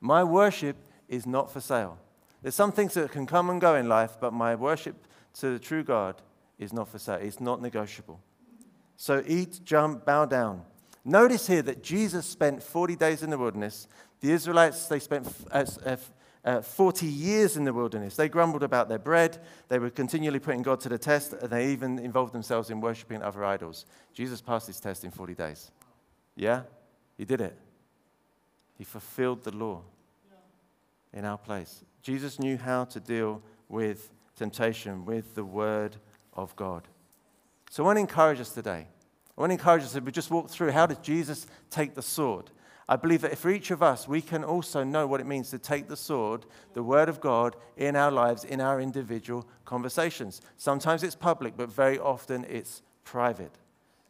My 0.00 0.22
worship 0.24 0.76
is 1.08 1.26
not 1.26 1.50
for 1.50 1.60
sale. 1.60 1.98
There's 2.42 2.54
some 2.54 2.72
things 2.72 2.94
that 2.94 3.10
can 3.10 3.26
come 3.26 3.50
and 3.50 3.60
go 3.60 3.74
in 3.74 3.88
life, 3.88 4.16
but 4.20 4.32
my 4.32 4.54
worship 4.54 5.06
to 5.34 5.50
the 5.50 5.58
true 5.58 5.82
God 5.82 6.22
is 6.58 6.72
not 6.72 6.88
for 6.88 6.98
sale. 6.98 7.18
It's 7.20 7.40
not 7.40 7.60
negotiable. 7.60 8.20
So 8.96 9.22
eat, 9.26 9.60
jump, 9.64 10.04
bow 10.04 10.24
down. 10.26 10.62
Notice 11.04 11.46
here 11.46 11.62
that 11.62 11.82
Jesus 11.82 12.26
spent 12.26 12.62
40 12.62 12.96
days 12.96 13.22
in 13.22 13.30
the 13.30 13.38
wilderness. 13.38 13.88
The 14.20 14.32
Israelites, 14.32 14.86
they 14.86 14.98
spent 14.98 15.28
uh, 15.50 15.64
uh, 15.84 15.96
uh, 16.44 16.60
40 16.60 17.06
years 17.06 17.56
in 17.56 17.64
the 17.64 17.72
wilderness. 17.72 18.16
They 18.16 18.28
grumbled 18.28 18.62
about 18.62 18.88
their 18.88 18.98
bread. 18.98 19.38
They 19.68 19.78
were 19.78 19.90
continually 19.90 20.40
putting 20.40 20.62
God 20.62 20.80
to 20.80 20.88
the 20.88 20.98
test. 20.98 21.32
And 21.32 21.50
they 21.50 21.70
even 21.72 21.98
involved 21.98 22.32
themselves 22.32 22.70
in 22.70 22.80
worshiping 22.80 23.22
other 23.22 23.44
idols. 23.44 23.86
Jesus 24.12 24.40
passed 24.40 24.66
his 24.66 24.80
test 24.80 25.04
in 25.04 25.10
40 25.10 25.34
days. 25.34 25.70
Yeah? 26.34 26.62
He 27.16 27.24
did 27.24 27.40
it. 27.40 27.56
He 28.76 28.84
fulfilled 28.84 29.44
the 29.44 29.54
law 29.54 29.82
in 31.12 31.24
our 31.24 31.38
place. 31.38 31.84
Jesus 32.02 32.38
knew 32.38 32.56
how 32.56 32.84
to 32.84 33.00
deal 33.00 33.42
with 33.68 34.10
temptation 34.36 35.04
with 35.04 35.34
the 35.34 35.44
word 35.44 35.96
of 36.34 36.54
God. 36.56 36.86
So 37.70 37.82
I 37.82 37.86
want 37.86 37.96
to 37.96 38.00
encourage 38.00 38.40
us 38.40 38.50
today. 38.50 38.86
I 39.36 39.40
want 39.40 39.50
to 39.50 39.54
encourage 39.54 39.82
us 39.82 39.92
that 39.92 40.04
we 40.04 40.12
just 40.12 40.30
walk 40.30 40.48
through 40.48 40.70
how 40.70 40.86
did 40.86 41.02
Jesus 41.02 41.46
take 41.70 41.94
the 41.94 42.02
sword? 42.02 42.50
I 42.88 42.96
believe 42.96 43.20
that 43.20 43.36
for 43.36 43.50
each 43.50 43.70
of 43.70 43.82
us, 43.82 44.08
we 44.08 44.22
can 44.22 44.42
also 44.42 44.82
know 44.82 45.06
what 45.06 45.20
it 45.20 45.26
means 45.26 45.50
to 45.50 45.58
take 45.58 45.88
the 45.88 45.96
sword, 45.96 46.46
the 46.72 46.82
word 46.82 47.10
of 47.10 47.20
God, 47.20 47.54
in 47.76 47.96
our 47.96 48.10
lives, 48.10 48.44
in 48.44 48.62
our 48.62 48.80
individual 48.80 49.46
conversations. 49.66 50.40
Sometimes 50.56 51.02
it's 51.02 51.14
public, 51.14 51.54
but 51.56 51.70
very 51.70 51.98
often 51.98 52.46
it's 52.48 52.80
private. 53.04 53.54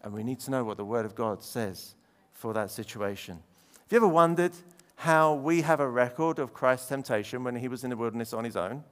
And 0.03 0.13
we 0.13 0.23
need 0.23 0.39
to 0.41 0.53
know 0.53 0.63
what 0.63 0.77
the 0.77 0.85
word 0.85 1.05
of 1.05 1.17
God 1.17 1.43
says 1.43 1.97
for 2.33 2.55
that 2.55 2.71
situation. 2.71 3.35
Have 3.35 3.93
you 3.93 3.97
ever 3.97 4.07
wondered 4.07 4.53
how 4.99 5.33
we 5.33 5.63
have 5.63 5.79
a 5.79 5.89
record 5.89 6.41
of 6.41 6.53
Christ's 6.53 6.89
temptation 6.89 7.45
when 7.45 7.55
he 7.55 7.69
was 7.69 7.85
in 7.85 7.91
the 7.91 7.97
wilderness 7.97 8.33
on 8.33 8.43
his 8.43 8.57
own? 8.57 8.83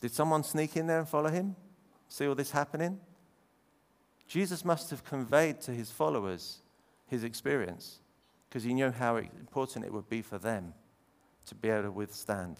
Did 0.00 0.10
someone 0.10 0.42
sneak 0.42 0.76
in 0.76 0.88
there 0.88 0.98
and 0.98 1.08
follow 1.08 1.30
him? 1.30 1.54
See 2.08 2.26
all 2.26 2.34
this 2.34 2.50
happening? 2.50 2.98
Jesus 4.26 4.64
must 4.64 4.90
have 4.90 5.04
conveyed 5.04 5.60
to 5.60 5.70
his 5.70 5.92
followers 5.92 6.58
his 7.06 7.22
experience 7.22 8.00
because 8.48 8.64
he 8.64 8.74
knew 8.74 8.90
how 8.90 9.16
important 9.18 9.84
it 9.84 9.92
would 9.92 10.08
be 10.08 10.20
for 10.20 10.38
them 10.38 10.74
to 11.46 11.54
be 11.54 11.68
able 11.68 11.84
to 11.84 11.92
withstand 11.92 12.56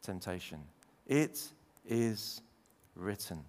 temptation. 0.00 0.60
It 1.06 1.42
is 1.86 2.40
written. 2.94 3.44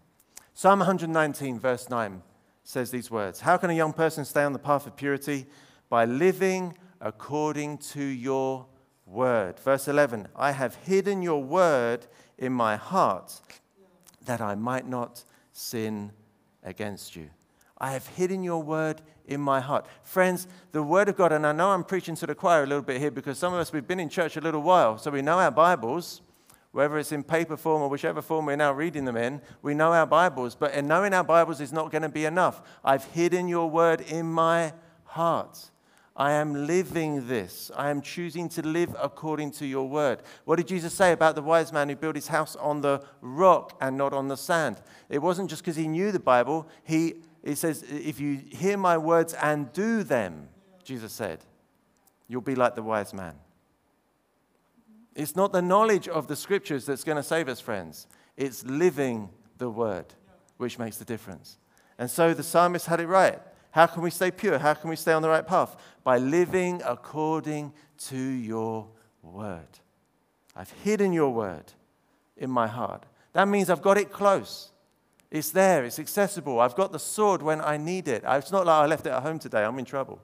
Psalm 0.54 0.80
119, 0.80 1.60
verse 1.62 1.90
9 1.90 2.22
says 2.66 2.92
these 2.92 3.10
words 3.10 3.40
How 3.40 3.56
can 3.56 3.70
a 3.70 3.74
young 3.74 3.94
person 3.94 4.26
stay 4.26 4.44
on 4.44 4.52
the 4.52 4.60
path 4.60 4.86
of 4.86 4.98
purity? 4.98 5.46
By 5.90 6.06
living 6.06 6.78
according 7.00 7.78
to 7.80 8.04
your 8.04 8.66
word. 9.06 9.60
Verse 9.60 9.88
11 9.88 10.28
I 10.36 10.52
have 10.52 10.76
hidden 10.76 11.22
your 11.22 11.44
word 11.44 12.08
in 12.38 12.54
my 12.54 12.76
heart 12.76 13.42
that 14.26 14.42
I 14.42 14.56
might 14.56 14.88
not 14.88 15.24
sin 15.54 16.12
against 16.64 17.16
you. 17.16 17.30
I 17.80 17.92
have 17.92 18.08
hidden 18.08 18.44
your 18.44 18.62
word 18.62 19.02
in 19.26 19.40
my 19.40 19.60
heart. 19.60 19.86
Friends, 20.04 20.48
the 20.72 20.82
word 20.84 21.10
of 21.10 21.16
God, 21.16 21.32
and 21.32 21.46
I 21.46 21.52
know 21.52 21.70
I'm 21.70 21.84
preaching 21.84 22.16
to 22.16 22.28
the 22.28 22.36
choir 22.36 22.64
a 22.64 22.66
little 22.66 22.84
bit 22.84 23.00
here 23.00 23.12
because 23.12 23.38
some 23.38 23.54
of 23.54 23.60
us, 23.60 23.72
we've 23.72 23.88
been 23.88 24.00
in 24.00 24.10
church 24.10 24.36
a 24.36 24.42
little 24.42 24.62
while, 24.62 24.98
so 24.98 25.12
we 25.12 25.22
know 25.22 25.40
our 25.40 25.52
Bibles, 25.52 26.22
whether 26.72 26.98
it's 26.98 27.12
in 27.12 27.24
paper 27.24 27.56
form 27.56 27.82
or 27.82 27.90
whichever 27.90 28.22
form 28.22 28.46
we're 28.46 28.56
now 28.56 28.74
reading 28.74 29.06
them 29.06 29.18
in, 29.18 29.42
we 29.62 29.74
know 29.74 29.94
our 29.94 30.08
Bibles. 30.08 30.56
But 30.56 30.74
in 30.74 30.88
knowing 30.88 31.14
our 31.14 31.24
Bibles 31.24 31.62
is 31.62 31.72
not 31.72 31.92
going 31.92 32.02
to 32.02 32.10
be 32.10 32.26
enough. 32.26 32.62
I've 32.84 33.04
hidden 33.06 33.48
your 33.48 33.70
word 33.70 34.02
in 34.02 34.26
my 34.26 34.74
heart. 35.04 35.70
I 36.18 36.32
am 36.32 36.66
living 36.66 37.28
this. 37.28 37.70
I 37.76 37.92
am 37.92 38.02
choosing 38.02 38.50
to 38.50 38.64
live 38.64 38.96
according 39.00 39.52
to 39.52 39.68
your 39.68 39.88
word. 39.88 40.24
What 40.46 40.56
did 40.56 40.68
Jesus 40.68 40.94
say 40.94 41.12
about 41.12 41.36
the 41.36 41.44
wise 41.44 41.72
man 41.72 41.90
who 41.90 41.96
built 41.96 42.16
his 42.16 42.28
house 42.28 42.56
on 42.56 42.82
the 42.82 43.04
rock 43.22 43.78
and 43.80 43.96
not 43.96 44.14
on 44.14 44.28
the 44.28 44.36
sand? 44.36 44.82
It 45.10 45.20
wasn't 45.20 45.50
just 45.50 45.62
because 45.62 45.76
he 45.76 45.88
knew 45.88 46.12
the 46.12 46.20
Bible. 46.20 46.68
He, 46.84 47.18
he 47.46 47.54
says, 47.54 47.84
If 47.84 48.20
you 48.20 48.42
hear 48.50 48.78
my 48.78 48.98
words 48.98 49.36
and 49.36 49.72
do 49.74 50.04
them, 50.04 50.50
Jesus 50.84 51.14
said, 51.14 51.40
you'll 52.28 52.42
be 52.42 52.56
like 52.56 52.76
the 52.76 52.84
wise 52.84 53.14
man. 53.14 53.36
It's 55.16 55.36
not 55.36 55.52
the 55.52 55.62
knowledge 55.62 56.08
of 56.08 56.28
the 56.28 56.36
scriptures 56.36 56.86
that's 56.86 57.04
going 57.04 57.16
to 57.16 57.24
save 57.24 57.48
us, 57.48 57.60
friends. 57.60 58.08
It's 58.36 58.64
living 58.64 59.30
the 59.58 59.70
word 59.70 60.06
which 60.58 60.78
makes 60.78 60.98
the 60.98 61.06
difference. 61.06 61.58
And 61.98 62.10
so 62.10 62.34
the 62.34 62.44
psalmist 62.44 62.86
had 62.86 63.00
it 63.00 63.08
right. 63.08 63.40
How 63.72 63.86
can 63.86 64.02
we 64.02 64.10
stay 64.10 64.32
pure? 64.32 64.58
How 64.58 64.74
can 64.74 64.90
we 64.90 64.96
stay 64.96 65.14
on 65.14 65.22
the 65.22 65.30
right 65.30 65.46
path? 65.46 65.76
By 66.04 66.18
living 66.18 66.82
according 66.86 67.74
to 68.08 68.18
your 68.18 68.88
word. 69.22 69.80
I've 70.56 70.72
hidden 70.84 71.14
your 71.14 71.32
word 71.32 71.74
in 72.36 72.50
my 72.50 72.68
heart. 72.68 73.06
That 73.34 73.48
means 73.48 73.70
I've 73.70 73.82
got 73.82 73.98
it 73.98 74.12
close. 74.12 74.72
It's 75.30 75.52
there, 75.52 75.84
it's 75.84 76.00
accessible. 76.00 76.60
I've 76.60 76.76
got 76.76 76.92
the 76.92 77.00
sword 77.00 77.42
when 77.42 77.62
I 77.62 77.78
need 77.78 78.08
it. 78.08 78.24
It's 78.26 78.52
not 78.52 78.66
like 78.66 78.84
I 78.84 78.86
left 78.86 79.06
it 79.06 79.10
at 79.10 79.22
home 79.22 79.40
today, 79.40 79.64
I'm 79.64 79.78
in 79.78 79.86
trouble. 79.86 80.22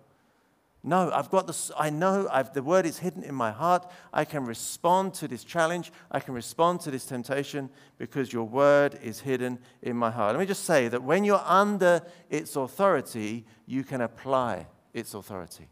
No, 0.85 1.09
I've 1.13 1.29
got 1.29 1.47
the, 1.47 1.73
I 1.77 1.89
know 1.89 2.27
I've, 2.29 2.53
the 2.53 2.61
word 2.61 2.85
is 2.85 2.99
hidden 2.99 3.23
in 3.23 3.33
my 3.33 3.51
heart. 3.51 3.89
I 4.11 4.25
can 4.25 4.45
respond 4.45 5.13
to 5.15 5.29
this 5.29 5.45
challenge. 5.45 5.93
I 6.11 6.19
can 6.19 6.33
respond 6.33 6.81
to 6.81 6.91
this 6.91 7.05
temptation 7.05 7.69
because 7.97 8.33
your 8.33 8.43
word 8.43 8.99
is 9.01 9.21
hidden 9.21 9.59
in 9.81 9.95
my 9.95 10.11
heart. 10.11 10.33
Let 10.33 10.41
me 10.41 10.45
just 10.45 10.65
say 10.65 10.89
that 10.89 11.01
when 11.01 11.23
you're 11.23 11.43
under 11.45 12.01
its 12.29 12.57
authority, 12.57 13.45
you 13.65 13.85
can 13.85 14.01
apply 14.01 14.67
its 14.93 15.13
authority. 15.13 15.69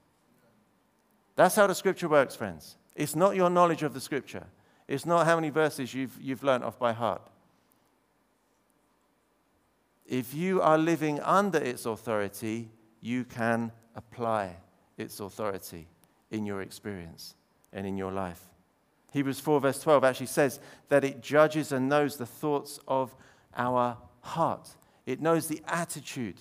That's 1.36 1.56
how 1.56 1.68
the 1.68 1.76
scripture 1.76 2.08
works, 2.08 2.36
friends. 2.36 2.78
It's 2.96 3.16
not 3.16 3.36
your 3.36 3.50
knowledge 3.50 3.84
of 3.84 3.94
the 3.94 4.02
scripture, 4.02 4.46
it's 4.88 5.06
not 5.06 5.26
how 5.26 5.36
many 5.36 5.50
verses 5.50 5.94
you've, 5.94 6.18
you've 6.22 6.44
learned 6.44 6.64
off 6.64 6.80
by 6.80 6.94
heart. 6.94 7.22
If 10.06 10.34
you 10.34 10.62
are 10.62 10.78
living 10.78 11.20
under 11.22 11.58
its 11.58 11.86
authority, 11.86 12.70
you 13.02 13.24
can 13.24 13.72
apply 13.96 14.58
its 14.98 15.20
authority 15.20 15.88
in 16.30 16.46
your 16.46 16.62
experience 16.62 17.36
and 17.74 17.86
in 17.86 17.98
your 17.98 18.12
life. 18.12 18.42
Hebrews 19.12 19.40
4, 19.40 19.60
verse 19.60 19.80
12 19.82 20.04
actually 20.04 20.26
says 20.28 20.60
that 20.90 21.04
it 21.04 21.22
judges 21.22 21.72
and 21.72 21.90
knows 21.90 22.18
the 22.18 22.26
thoughts 22.26 22.80
of 22.88 23.16
our 23.56 23.98
heart, 24.22 24.70
it 25.06 25.20
knows 25.20 25.48
the 25.48 25.62
attitude. 25.68 26.38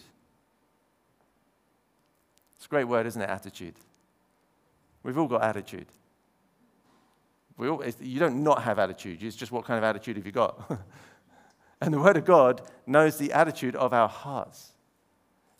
It's 2.56 2.66
a 2.66 2.68
great 2.68 2.84
word, 2.84 3.06
isn't 3.06 3.20
it? 3.20 3.28
Attitude. 3.28 3.74
We've 5.02 5.16
all 5.16 5.26
got 5.26 5.42
attitude. 5.42 5.86
We 7.56 7.68
all, 7.68 7.82
you 8.00 8.20
don't 8.20 8.42
not 8.42 8.62
have 8.62 8.78
attitude, 8.78 9.22
it's 9.22 9.36
just 9.36 9.52
what 9.52 9.64
kind 9.64 9.78
of 9.78 9.84
attitude 9.84 10.16
have 10.16 10.26
you 10.26 10.32
got? 10.32 10.70
and 11.80 11.92
the 11.92 11.98
Word 11.98 12.16
of 12.16 12.24
God 12.24 12.62
knows 12.86 13.18
the 13.18 13.32
attitude 13.32 13.76
of 13.76 13.92
our 13.92 14.08
hearts. 14.08 14.72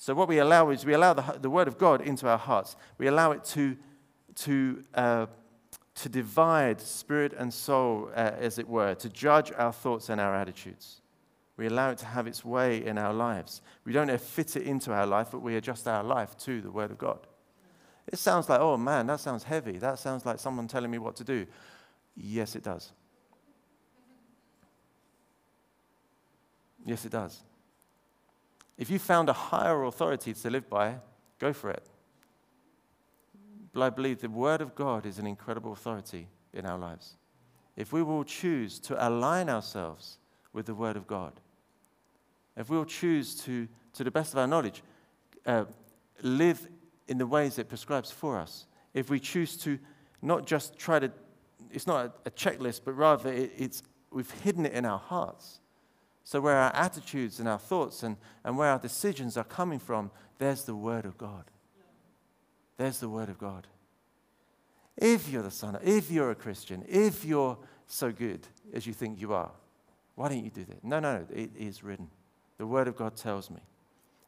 So, 0.00 0.14
what 0.14 0.28
we 0.28 0.38
allow 0.38 0.70
is 0.70 0.86
we 0.86 0.94
allow 0.94 1.12
the, 1.12 1.38
the 1.42 1.50
Word 1.50 1.68
of 1.68 1.76
God 1.76 2.00
into 2.00 2.26
our 2.26 2.38
hearts. 2.38 2.74
We 2.96 3.08
allow 3.08 3.32
it 3.32 3.44
to, 3.44 3.76
to, 4.36 4.82
uh, 4.94 5.26
to 5.96 6.08
divide 6.08 6.80
spirit 6.80 7.34
and 7.34 7.52
soul, 7.52 8.08
uh, 8.16 8.30
as 8.38 8.58
it 8.58 8.66
were, 8.66 8.94
to 8.94 9.10
judge 9.10 9.52
our 9.58 9.74
thoughts 9.74 10.08
and 10.08 10.18
our 10.18 10.34
attitudes. 10.34 11.02
We 11.58 11.66
allow 11.66 11.90
it 11.90 11.98
to 11.98 12.06
have 12.06 12.26
its 12.26 12.42
way 12.42 12.82
in 12.82 12.96
our 12.96 13.12
lives. 13.12 13.60
We 13.84 13.92
don't 13.92 14.18
fit 14.18 14.56
it 14.56 14.62
into 14.62 14.90
our 14.90 15.04
life, 15.04 15.28
but 15.32 15.42
we 15.42 15.56
adjust 15.56 15.86
our 15.86 16.02
life 16.02 16.34
to 16.38 16.62
the 16.62 16.70
Word 16.70 16.90
of 16.90 16.96
God. 16.96 17.26
It 18.06 18.18
sounds 18.18 18.48
like, 18.48 18.60
oh 18.60 18.78
man, 18.78 19.06
that 19.08 19.20
sounds 19.20 19.44
heavy. 19.44 19.76
That 19.76 19.98
sounds 19.98 20.24
like 20.24 20.38
someone 20.38 20.66
telling 20.66 20.90
me 20.90 20.96
what 20.96 21.14
to 21.16 21.24
do. 21.24 21.46
Yes, 22.16 22.56
it 22.56 22.62
does. 22.62 22.90
Yes, 26.86 27.04
it 27.04 27.12
does. 27.12 27.42
If 28.80 28.88
you 28.88 28.98
found 28.98 29.28
a 29.28 29.34
higher 29.34 29.84
authority 29.84 30.32
to 30.32 30.50
live 30.50 30.70
by, 30.70 30.96
go 31.38 31.52
for 31.52 31.70
it. 31.70 31.86
But 33.74 33.82
I 33.82 33.90
believe 33.90 34.22
the 34.22 34.30
Word 34.30 34.62
of 34.62 34.74
God 34.74 35.04
is 35.04 35.18
an 35.18 35.26
incredible 35.26 35.74
authority 35.74 36.28
in 36.54 36.64
our 36.64 36.78
lives. 36.78 37.18
If 37.76 37.92
we 37.92 38.02
will 38.02 38.24
choose 38.24 38.78
to 38.80 39.06
align 39.06 39.50
ourselves 39.50 40.16
with 40.54 40.64
the 40.64 40.74
Word 40.74 40.96
of 40.96 41.06
God, 41.06 41.34
if 42.56 42.70
we 42.70 42.78
will 42.78 42.86
choose 42.86 43.34
to, 43.42 43.68
to 43.92 44.02
the 44.02 44.10
best 44.10 44.32
of 44.32 44.38
our 44.38 44.46
knowledge, 44.46 44.82
uh, 45.44 45.66
live 46.22 46.66
in 47.06 47.18
the 47.18 47.26
ways 47.26 47.58
it 47.58 47.68
prescribes 47.68 48.10
for 48.10 48.38
us, 48.38 48.64
if 48.94 49.10
we 49.10 49.20
choose 49.20 49.58
to 49.58 49.78
not 50.22 50.46
just 50.46 50.78
try 50.78 50.98
to, 50.98 51.12
it's 51.70 51.86
not 51.86 52.06
a, 52.06 52.12
a 52.24 52.30
checklist, 52.30 52.80
but 52.86 52.92
rather 52.92 53.30
it, 53.30 53.52
it's, 53.58 53.82
we've 54.10 54.30
hidden 54.42 54.64
it 54.64 54.72
in 54.72 54.86
our 54.86 54.98
hearts. 54.98 55.60
So, 56.24 56.40
where 56.40 56.56
our 56.56 56.74
attitudes 56.74 57.40
and 57.40 57.48
our 57.48 57.58
thoughts 57.58 58.02
and, 58.02 58.16
and 58.44 58.56
where 58.56 58.70
our 58.70 58.78
decisions 58.78 59.36
are 59.36 59.44
coming 59.44 59.78
from, 59.78 60.10
there's 60.38 60.64
the 60.64 60.74
Word 60.74 61.04
of 61.04 61.18
God. 61.18 61.44
There's 62.76 62.98
the 62.98 63.08
Word 63.08 63.28
of 63.28 63.38
God. 63.38 63.66
If 64.96 65.28
you're 65.28 65.42
the 65.42 65.50
Son, 65.50 65.78
if 65.82 66.10
you're 66.10 66.30
a 66.30 66.34
Christian, 66.34 66.84
if 66.88 67.24
you're 67.24 67.58
so 67.86 68.12
good 68.12 68.46
as 68.72 68.86
you 68.86 68.92
think 68.92 69.20
you 69.20 69.32
are, 69.32 69.50
why 70.14 70.28
don't 70.28 70.44
you 70.44 70.50
do 70.50 70.64
that? 70.64 70.84
No, 70.84 71.00
no, 71.00 71.18
no, 71.18 71.26
it 71.34 71.50
is 71.58 71.82
written. 71.82 72.08
The 72.58 72.66
Word 72.66 72.88
of 72.88 72.96
God 72.96 73.16
tells 73.16 73.50
me. 73.50 73.60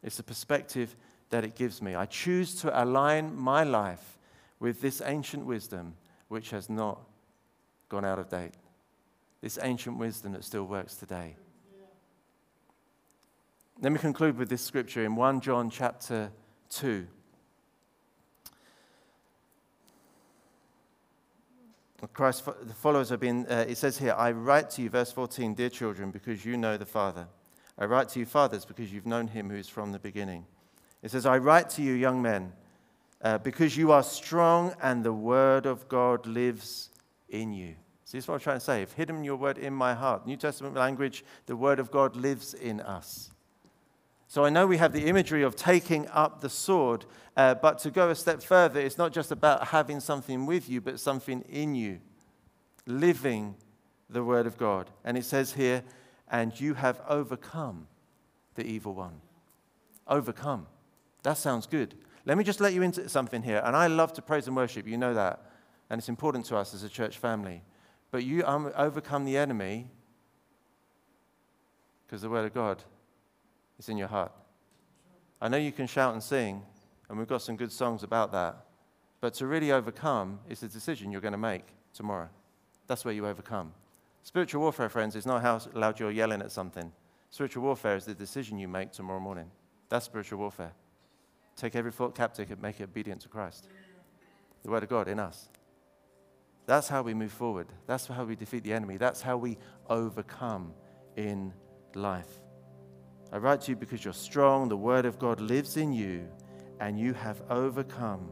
It's 0.03 0.17
the 0.17 0.23
perspective 0.23 0.97
that 1.31 1.45
it 1.45 1.55
gives 1.55 1.81
me. 1.81 1.95
I 1.95 2.07
choose 2.07 2.55
to 2.57 2.83
align 2.83 3.37
my 3.37 3.65
life 3.65 4.19
with 4.59 4.81
this 4.81 5.03
ancient 5.05 5.45
wisdom 5.45 5.95
which 6.29 6.51
has 6.51 6.69
not 6.71 7.01
gone 7.89 8.05
out 8.05 8.19
of 8.19 8.29
date. 8.29 8.53
This 9.41 9.59
ancient 9.61 9.99
wisdom 9.99 10.33
that 10.33 10.45
still 10.45 10.65
works 10.65 10.95
today. 10.95 11.37
Let 13.83 13.91
me 13.91 13.99
conclude 13.99 14.39
with 14.39 14.49
this 14.49 14.63
scripture 14.63 15.05
in 15.05 15.17
1 15.17 15.41
John 15.41 15.69
chapter 15.69 16.31
2. 16.71 17.05
Christ, 22.13 22.45
the 22.45 22.75
followers 22.75 23.09
have 23.09 23.19
been, 23.19 23.45
uh, 23.51 23.65
it 23.69 23.77
says 23.77 23.99
here, 23.99 24.15
I 24.17 24.31
write 24.31 24.71
to 24.71 24.83
you, 24.83 24.89
verse 24.89 25.11
14, 25.11 25.55
dear 25.55 25.69
children, 25.69 26.13
because 26.13 26.45
you 26.45 26.57
know 26.57 26.77
the 26.77 26.87
Father. 26.87 27.27
I 27.77 27.87
write 27.87 28.09
to 28.11 28.21
you, 28.21 28.25
fathers, 28.25 28.65
because 28.65 28.93
you've 28.93 29.05
known 29.05 29.27
him 29.27 29.51
who 29.51 29.57
is 29.57 29.69
from 29.69 29.91
the 29.91 29.99
beginning. 29.99 30.47
It 31.03 31.11
says, 31.11 31.27
I 31.27 31.39
write 31.39 31.69
to 31.71 31.83
you, 31.83 31.95
young 31.95 32.23
men, 32.23 32.53
uh, 33.21 33.39
because 33.39 33.77
you 33.77 33.91
are 33.91 34.05
strong 34.05 34.77
and 34.81 35.03
the 35.03 35.13
word 35.13 35.67
of 35.67 35.89
God 35.89 36.25
lives 36.25 36.91
in 37.29 37.53
you. 37.53 37.75
See, 38.05 38.19
this 38.19 38.27
is 38.27 38.29
what 38.29 38.35
I'm 38.35 38.41
trying 38.41 38.59
to 38.59 38.65
say. 38.65 38.83
I've 38.83 38.93
hidden 38.93 39.25
your 39.25 39.37
word 39.37 39.59
in 39.59 39.75
my 39.75 39.93
heart. 39.93 40.25
New 40.25 40.37
Testament 40.37 40.77
language, 40.77 41.25
the 41.47 41.57
word 41.57 41.81
of 41.81 41.91
God 41.91 42.15
lives 42.15 42.55
in 42.55 42.81
us. 42.81 43.32
So 44.33 44.47
I 44.47 44.49
know 44.49 44.67
we 44.67 44.79
have 44.79 44.95
the 44.95 45.05
imagery 45.09 45.43
of 45.43 45.57
taking 45.57 46.09
up 46.09 46.41
the 46.41 46.49
sword, 46.49 47.05
uh, 47.37 47.53
but 47.53 47.79
to 47.81 47.91
go 47.91 48.09
a 48.09 48.15
step 48.15 48.43
further, 48.43 48.81
it's 48.81 48.97
not 48.97 49.13
just 49.13 49.31
about 49.31 49.67
having 49.67 50.01
something 50.01 50.47
with 50.47 50.71
you, 50.71 50.81
but 50.81 50.99
something 50.99 51.43
in 51.51 51.75
you, 51.75 52.01
living 52.87 53.57
the 54.09 54.25
word 54.25 54.47
of 54.47 54.57
God. 54.57 54.89
And 55.05 55.19
it 55.19 55.27
says 55.27 55.53
here, 55.53 55.83
and 56.31 56.59
you 56.59 56.73
have 56.73 56.99
overcome 57.11 57.89
the 58.55 58.65
evil 58.65 58.95
one. 58.95 59.21
Overcome. 60.09 60.67
That 61.25 61.37
sounds 61.37 61.67
good. 61.67 61.95
Let 62.25 62.39
me 62.39 62.45
just 62.45 62.59
let 62.59 62.73
you 62.73 62.81
into 62.81 63.11
something 63.11 63.43
here. 63.43 63.61
And 63.63 63.77
I 63.77 63.87
love 63.87 64.15
to 64.15 64.23
praise 64.23 64.47
and 64.47 64.57
worship, 64.57 64.89
you 64.89 64.97
know 64.97 65.13
that. 65.13 65.45
And 65.91 65.99
it's 65.99 66.09
important 66.09 66.47
to 66.47 66.57
us 66.57 66.73
as 66.73 66.85
a 66.85 66.89
church 66.89 67.19
family. 67.19 67.61
But 68.11 68.25
you 68.25 68.47
um, 68.47 68.73
overcome 68.79 69.27
the 69.27 69.37
enemy 69.37 69.91
because 72.07 72.23
the 72.23 72.31
word 72.31 72.47
of 72.47 72.55
God 72.55 72.83
is 73.83 73.89
in 73.89 73.97
your 73.97 74.09
heart. 74.09 74.33
I 75.41 75.49
know 75.49 75.57
you 75.57 75.73
can 75.73 75.89
shout 75.89 76.13
and 76.13 76.23
sing, 76.23 76.63
and 77.09 77.19
we've 77.19 77.27
got 77.27 77.43
some 77.43 77.57
good 77.57 77.73
songs 77.73 78.05
about 78.05 78.31
that. 78.31 78.65
But 79.21 79.35
to 79.35 79.47
really 79.49 79.73
overcome 79.73 80.39
is 80.49 80.63
a 80.63 80.69
decision 80.69 81.11
you're 81.11 81.21
going 81.21 81.33
to 81.33 81.39
make 81.39 81.65
tomorrow. 81.93 82.29
That's 82.87 83.05
where 83.05 83.13
you 83.13 83.27
overcome. 83.27 83.73
Spiritual 84.23 84.63
warfare, 84.63 84.89
friends, 84.89 85.17
is 85.17 85.27
not 85.27 85.43
how 85.43 85.61
loud 85.75 85.99
you're 85.99 86.13
yelling 86.13 86.43
at 86.43 86.53
something. 86.53 86.93
Spiritual 87.31 87.65
warfare 87.65 87.97
is 87.97 88.05
the 88.05 88.15
decision 88.15 88.57
you 88.57 88.69
make 88.69 88.93
tomorrow 88.93 89.19
morning. 89.19 89.51
That's 89.89 90.07
spiritual 90.07 90.39
warfare. 90.39 90.73
Take 91.57 91.75
every 91.75 91.91
thought 91.91 92.15
captive 92.15 92.53
and 92.53 92.63
make 92.63 92.79
it 92.79 92.85
obedient 92.85 93.21
to 93.23 93.29
Christ. 93.29 93.69
The 94.63 94.71
Word 94.71 94.85
of 94.85 94.89
God 94.89 95.09
in 95.09 95.19
us. 95.19 95.49
That's 96.67 96.87
how 96.87 97.03
we 97.03 97.15
move 97.15 97.33
forward. 97.33 97.67
That's 97.89 98.07
how 98.07 98.25
we 98.25 98.37
defeat 98.37 98.63
the 98.63 98.73
enemy. 98.73 98.97
That's 98.97 99.23
how 99.23 99.37
we 99.37 99.59
overcome 99.89 100.73
in 101.17 101.53
life. 101.95 102.42
I 103.33 103.39
write 103.39 103.63
to 103.63 103.71
you 103.71 103.77
because 103.77 104.05
you're 104.05 104.13
strong, 104.13 104.69
the 104.69 104.77
Word 104.77 105.07
of 105.07 105.19
God 105.19 105.41
lives 105.41 105.79
in 105.79 105.93
you, 105.93 106.29
and 106.81 107.01
you 107.01 107.15
have 107.15 107.43
overcome 107.49 108.31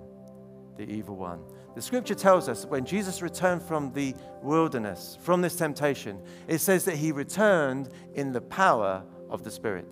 the 0.76 0.84
evil 0.84 1.16
one. 1.16 1.40
The 1.74 1.80
scripture 1.80 2.14
tells 2.14 2.48
us 2.48 2.62
that 2.62 2.68
when 2.68 2.84
Jesus 2.84 3.22
returned 3.22 3.62
from 3.62 3.92
the 3.92 4.14
wilderness, 4.42 5.16
from 5.22 5.40
this 5.40 5.56
temptation, 5.56 6.20
it 6.48 6.58
says 6.58 6.84
that 6.84 6.96
he 6.96 7.12
returned 7.12 7.88
in 8.14 8.32
the 8.32 8.40
power 8.40 9.02
of 9.30 9.42
the 9.42 9.50
Spirit. 9.50 9.86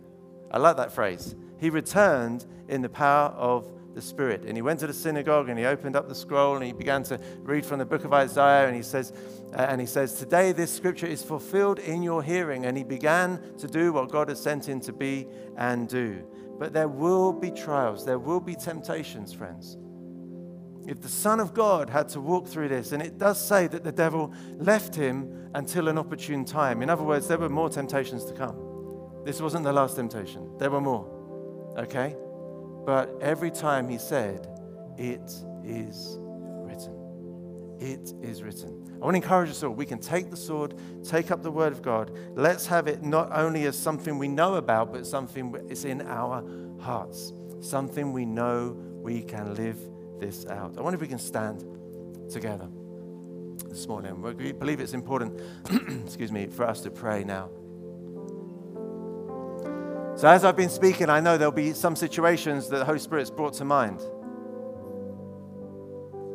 I 0.51 0.59
like 0.59 0.77
that 0.77 0.92
phrase. 0.92 1.37
He 1.59 1.71
returned 1.71 2.47
in 2.68 2.83
the 2.83 2.88
power 2.88 3.29
of 3.31 3.71
the 3.98 4.02
Spirit. 4.02 4.44
And 4.46 4.56
he 4.56 4.62
went 4.62 4.78
to 4.80 4.87
the 4.87 4.92
synagogue 4.92 5.48
and 5.48 5.58
he 5.58 5.64
opened 5.64 5.96
up 5.96 6.08
the 6.08 6.14
scroll 6.14 6.54
and 6.54 6.64
he 6.64 6.72
began 6.72 7.02
to 7.04 7.18
read 7.40 7.66
from 7.66 7.80
the 7.80 7.84
book 7.84 8.04
of 8.04 8.12
Isaiah. 8.12 8.68
And 8.68 8.76
he 8.76 8.82
says, 8.82 9.12
uh, 9.52 9.66
and 9.68 9.80
he 9.80 9.87
says, 9.87 10.14
Today 10.14 10.52
this 10.52 10.72
scripture 10.72 11.06
is 11.06 11.22
fulfilled 11.22 11.80
in 11.80 12.02
your 12.04 12.22
hearing. 12.22 12.64
And 12.64 12.76
he 12.76 12.84
began 12.84 13.40
to 13.58 13.66
do 13.66 13.92
what 13.92 14.11
God 14.11 14.28
has 14.28 14.40
sent 14.40 14.68
him 14.68 14.80
to 14.82 14.92
be 14.92 15.26
and 15.56 15.88
do. 15.88 16.24
But 16.61 16.72
there 16.72 16.88
will 16.88 17.32
be 17.32 17.50
trials, 17.50 18.04
there 18.04 18.18
will 18.18 18.40
be 18.40 18.54
temptations, 18.54 19.32
friends 19.32 19.76
if 20.87 21.02
the 21.02 21.08
Son 21.08 21.38
of 21.38 21.52
God 21.52 21.90
had 21.90 22.08
to 22.08 22.20
walk 22.20 22.46
through 22.46 22.68
this, 22.68 22.92
and 22.92 23.02
it 23.02 23.18
does 23.18 23.38
say 23.38 23.66
that 23.66 23.84
the 23.84 23.92
devil 23.92 24.32
left 24.56 24.94
him 24.94 25.50
until 25.54 25.87
an 25.88 25.98
opportune 25.98 26.46
time. 26.46 26.80
In 26.80 26.88
other 26.88 27.02
words, 27.02 27.28
there 27.28 27.37
were 27.37 27.50
more 27.50 27.68
temptations 27.68 28.24
to 28.24 28.32
come. 28.32 28.56
This 29.22 29.38
wasn't 29.42 29.64
the 29.64 29.72
last 29.72 29.96
temptation, 29.96 30.56
there 30.56 30.70
were 30.70 30.80
more. 30.80 31.06
Okay? 31.76 32.16
But 32.88 33.18
every 33.20 33.51
time 33.51 33.87
he 33.87 33.98
said, 33.98 34.48
It 34.96 35.31
is 35.62 36.16
written. 36.18 37.77
It 37.79 38.14
is 38.22 38.42
written. 38.42 38.83
I 38.94 39.05
want 39.05 39.12
to 39.12 39.22
encourage 39.22 39.51
us 39.51 39.62
all. 39.62 39.72
We 39.72 39.85
can 39.85 39.98
take 39.98 40.31
the 40.31 40.38
sword, 40.38 40.72
take 41.05 41.31
up 41.31 41.42
the 41.42 41.51
word 41.51 41.72
of 41.74 41.83
God. 41.83 42.11
Let's 42.35 42.66
have 42.68 42.87
it 42.87 43.03
not 43.03 43.29
only 43.31 43.66
as 43.66 43.79
something 43.79 44.16
we 44.16 44.27
know 44.27 44.55
about, 44.55 44.90
but 44.90 45.07
something 45.07 45.53
that's 45.53 45.85
in 45.85 46.01
our 46.01 46.42
hearts, 46.81 47.35
something 47.61 48.11
we 48.11 48.24
know 48.24 48.74
we 49.03 49.20
can 49.20 49.55
live 49.55 49.79
this 50.18 50.46
out. 50.46 50.79
I 50.79 50.81
wonder 50.81 50.94
if 50.94 51.03
we 51.03 51.09
can 51.09 51.18
stand 51.18 51.66
together 52.31 52.70
this 53.68 53.87
morning. 53.87 54.22
We 54.22 54.53
believe 54.53 54.81
it's 54.81 54.94
important, 54.94 55.38
excuse 56.07 56.33
me, 56.33 56.46
for 56.46 56.64
us 56.66 56.81
to 56.81 56.90
pray 56.90 57.22
now. 57.22 57.51
So, 60.18 60.26
as 60.26 60.44
I've 60.44 60.57
been 60.57 60.68
speaking, 60.68 61.09
I 61.11 61.20
know 61.20 61.38
there'll 61.38 61.52
be 61.52 61.72
some 61.72 61.94
situations 61.94 62.68
that 62.70 62.78
the 62.78 62.85
Holy 62.85 62.98
Spirit's 62.98 63.31
brought 63.31 63.52
to 63.52 63.64
mind 63.64 64.00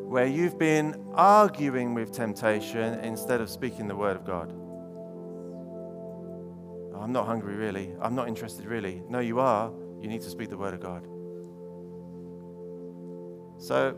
where 0.09 0.25
you've 0.25 0.57
been 0.57 0.95
arguing 1.15 1.93
with 1.93 2.13
temptation 2.13 2.97
instead 3.01 3.41
of 3.41 3.49
speaking 3.49 3.89
the 3.89 3.95
word 3.97 4.15
of 4.15 4.23
God. 4.23 4.53
Oh, 6.95 7.01
I'm 7.01 7.11
not 7.11 7.25
hungry, 7.25 7.55
really. 7.55 7.93
I'm 7.99 8.15
not 8.15 8.29
interested, 8.29 8.67
really. 8.67 9.03
No, 9.09 9.19
you 9.19 9.41
are. 9.41 9.69
You 9.99 10.07
need 10.07 10.21
to 10.21 10.29
speak 10.29 10.49
the 10.49 10.57
word 10.57 10.73
of 10.73 10.79
God. 10.79 11.05
So 13.61 13.97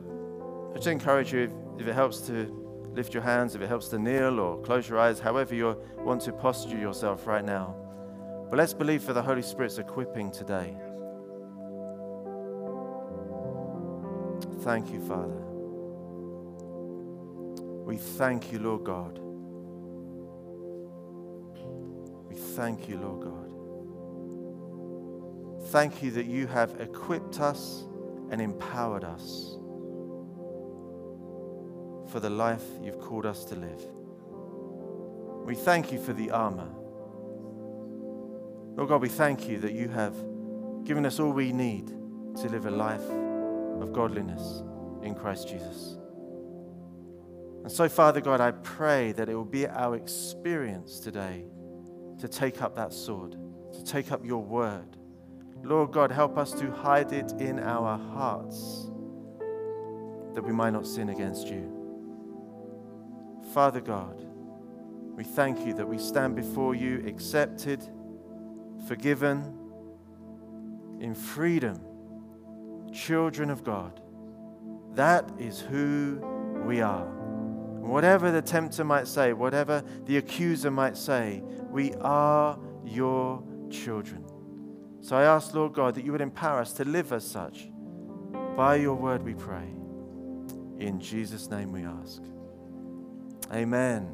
I 0.72 0.78
just 0.78 0.88
encourage 0.88 1.32
you, 1.32 1.42
if, 1.42 1.52
if, 1.80 1.88
it 1.88 1.94
helps 1.94 2.22
to 2.22 2.52
lift 2.96 3.14
your 3.14 3.22
hands, 3.22 3.54
if 3.54 3.62
it 3.62 3.68
helps 3.68 3.90
to 3.90 4.00
kneel 4.00 4.40
or 4.40 4.60
close 4.64 4.90
your 4.90 4.98
eyes, 4.98 5.20
however 5.20 5.54
you 5.54 5.78
want 6.00 6.22
to 6.24 6.32
posture 6.32 6.76
yourself 6.76 7.28
right 7.28 7.46
now. 7.46 7.85
But 8.50 8.58
let's 8.58 8.74
believe 8.74 9.04
for 9.04 9.14
the 9.14 9.22
Holy 9.22 9.42
Spirit's 9.42 9.78
equipping 9.78 10.32
today. 10.32 10.76
Thank 14.62 14.92
you, 14.92 15.00
Father. 15.02 15.42
We 17.86 17.98
thank 17.98 18.52
you, 18.52 18.60
Lord 18.60 18.84
God. 18.84 19.20
We 22.28 22.36
thank 22.36 22.90
you, 22.90 22.98
Lord 22.98 23.22
God. 23.22 23.52
Thank 25.70 26.02
you 26.02 26.12
that 26.12 26.26
you 26.26 26.48
have 26.48 26.80
equipped 26.80 27.40
us 27.40 27.84
and 28.32 28.42
empowered 28.42 29.04
us 29.04 29.58
for 32.12 32.20
the 32.20 32.30
life 32.30 32.64
you've 32.82 33.00
called 33.00 33.26
us 33.26 33.46
to 33.46 33.56
live. 33.56 33.86
We 35.46 35.54
thank 35.54 35.92
you 35.92 36.00
for 36.00 36.14
the 36.14 36.32
armor. 36.32 36.70
Lord 38.76 38.90
God, 38.90 39.02
we 39.02 39.10
thank 39.10 39.48
you 39.48 39.60
that 39.60 39.74
you 39.74 39.88
have 39.90 40.14
given 40.84 41.06
us 41.06 41.20
all 41.20 41.32
we 41.32 41.52
need 41.52 41.88
to 41.88 42.50
live 42.50 42.66
a 42.66 42.72
life 42.72 43.08
of 43.82 43.94
godliness 43.94 44.64
in 45.02 45.16
Christ 45.16 45.48
Jesus. 45.48 45.98
And 47.64 47.72
so, 47.72 47.90
Father 47.90 48.22
God, 48.22 48.42
I 48.42 48.52
pray 48.52 49.12
that 49.14 49.28
it 49.30 49.36
will 49.36 49.46
be 49.46 49.68
our 49.68 49.96
experience 49.96 51.00
today 51.00 51.46
to 52.20 52.28
take 52.28 52.62
up 52.62 52.76
that 52.76 52.94
sword, 52.94 53.36
to 53.74 53.84
take 53.84 54.12
up 54.12 54.24
your 54.24 54.44
word 54.44 54.98
Lord 55.66 55.92
God, 55.92 56.12
help 56.12 56.38
us 56.38 56.52
to 56.54 56.70
hide 56.72 57.12
it 57.12 57.32
in 57.40 57.60
our 57.60 57.98
hearts 57.98 58.92
that 60.36 60.44
we 60.44 60.52
might 60.54 60.72
not 60.72 60.86
sin 60.86 61.10
against 61.10 61.48
you. 61.48 61.72
Father 63.52 63.82
God, 63.82 64.24
we 65.16 65.24
thank 65.24 65.66
you 65.66 65.74
that 65.74 65.88
we 65.88 65.98
stand 65.98 66.36
before 66.36 66.76
you 66.76 67.04
accepted, 67.08 67.82
forgiven, 68.88 69.54
in 71.00 71.14
freedom, 71.14 71.80
children 72.94 73.50
of 73.50 73.64
God. 73.64 74.02
That 74.94 75.30
is 75.38 75.60
who 75.60 76.20
we 76.66 76.82
are. 76.82 77.06
Whatever 77.06 78.32
the 78.32 78.42
tempter 78.42 78.84
might 78.84 79.08
say, 79.08 79.34
whatever 79.34 79.84
the 80.06 80.18
accuser 80.18 80.72
might 80.72 80.98
say, 80.98 81.44
we 81.70 81.94
are 81.96 82.58
your 82.84 83.44
children. 83.70 84.26
So 85.02 85.16
I 85.16 85.24
ask, 85.24 85.54
Lord 85.54 85.74
God, 85.74 85.96
that 85.96 86.04
you 86.04 86.12
would 86.12 86.22
empower 86.22 86.60
us 86.60 86.74
to 86.74 86.86
live 86.86 87.14
as 87.14 87.26
such. 87.28 87.70
By 88.56 88.78
your 88.78 88.96
word 88.96 89.22
we 89.22 89.36
pray. 89.36 89.68
In 90.80 91.00
Jesus' 91.00 91.50
name 91.50 91.72
we 91.72 91.84
ask. 91.84 92.24
Amen. 93.54 94.10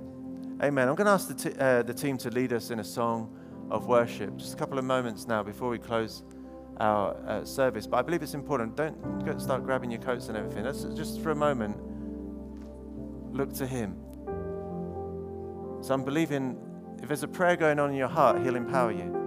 Amen. 0.61 0.89
I'm 0.89 0.95
going 0.95 1.05
to 1.05 1.11
ask 1.11 1.27
the, 1.27 1.49
t- 1.49 1.57
uh, 1.57 1.83
the 1.83 1.93
team 1.93 2.17
to 2.19 2.29
lead 2.29 2.51
us 2.53 2.71
in 2.71 2.79
a 2.79 2.83
song 2.83 3.37
of 3.71 3.87
worship. 3.87 4.35
Just 4.37 4.53
a 4.53 4.57
couple 4.57 4.77
of 4.77 4.85
moments 4.85 5.27
now 5.27 5.41
before 5.41 5.69
we 5.69 5.79
close 5.79 6.23
our 6.79 7.15
uh, 7.27 7.45
service. 7.45 7.87
But 7.87 7.97
I 7.97 8.01
believe 8.01 8.21
it's 8.21 8.33
important. 8.33 8.75
Don't 8.75 9.39
start 9.39 9.63
grabbing 9.63 9.89
your 9.89 10.01
coats 10.01 10.27
and 10.27 10.37
everything. 10.37 10.65
Let's 10.65 10.83
just 10.83 11.21
for 11.21 11.31
a 11.31 11.35
moment 11.35 11.77
look 13.33 13.53
to 13.53 13.65
Him. 13.65 13.95
So 15.81 15.93
I'm 15.93 16.03
believing 16.03 16.57
if 17.01 17.07
there's 17.07 17.23
a 17.23 17.27
prayer 17.27 17.55
going 17.55 17.79
on 17.79 17.89
in 17.89 17.95
your 17.95 18.07
heart, 18.07 18.43
He'll 18.43 18.55
empower 18.55 18.91
you. 18.91 19.17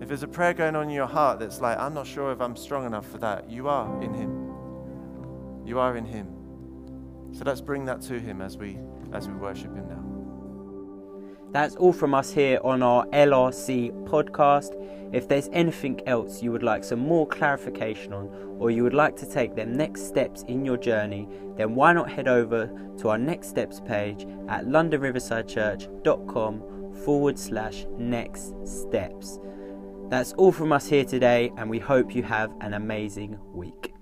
If 0.00 0.08
there's 0.08 0.22
a 0.22 0.28
prayer 0.28 0.54
going 0.54 0.76
on 0.76 0.84
in 0.84 0.90
your 0.90 1.06
heart 1.06 1.40
that's 1.40 1.60
like, 1.60 1.78
I'm 1.78 1.94
not 1.94 2.06
sure 2.06 2.30
if 2.30 2.40
I'm 2.40 2.54
strong 2.54 2.86
enough 2.86 3.10
for 3.10 3.18
that, 3.18 3.50
you 3.50 3.66
are 3.68 4.00
in 4.02 4.14
Him. 4.14 4.52
You 5.66 5.80
are 5.80 5.96
in 5.96 6.04
Him. 6.04 6.28
So 7.32 7.44
let's 7.44 7.60
bring 7.60 7.86
that 7.86 8.02
to 8.02 8.20
Him 8.20 8.40
as 8.40 8.56
we 8.56 8.78
as 9.12 9.26
we 9.26 9.34
worship 9.34 9.74
Him 9.74 9.88
now. 9.88 10.05
That's 11.56 11.76
all 11.76 11.94
from 11.94 12.12
us 12.12 12.30
here 12.30 12.60
on 12.62 12.82
our 12.82 13.06
LRC 13.06 14.04
podcast. 14.04 14.74
If 15.14 15.26
there's 15.26 15.48
anything 15.54 16.06
else 16.06 16.42
you 16.42 16.52
would 16.52 16.62
like 16.62 16.84
some 16.84 16.98
more 16.98 17.26
clarification 17.26 18.12
on, 18.12 18.28
or 18.58 18.70
you 18.70 18.82
would 18.82 18.92
like 18.92 19.16
to 19.16 19.26
take 19.26 19.56
them 19.56 19.74
next 19.74 20.06
steps 20.06 20.42
in 20.48 20.66
your 20.66 20.76
journey, 20.76 21.26
then 21.56 21.74
why 21.74 21.94
not 21.94 22.12
head 22.12 22.28
over 22.28 22.70
to 22.98 23.08
our 23.08 23.16
next 23.16 23.48
steps 23.48 23.80
page 23.80 24.26
at 24.50 24.66
londonriversidechurch.com 24.66 26.92
forward 27.06 27.38
slash 27.38 27.86
next 27.96 28.52
steps. 28.66 29.40
That's 30.10 30.34
all 30.34 30.52
from 30.52 30.74
us 30.74 30.86
here 30.86 31.06
today, 31.06 31.50
and 31.56 31.70
we 31.70 31.78
hope 31.78 32.14
you 32.14 32.22
have 32.22 32.52
an 32.60 32.74
amazing 32.74 33.38
week. 33.54 33.95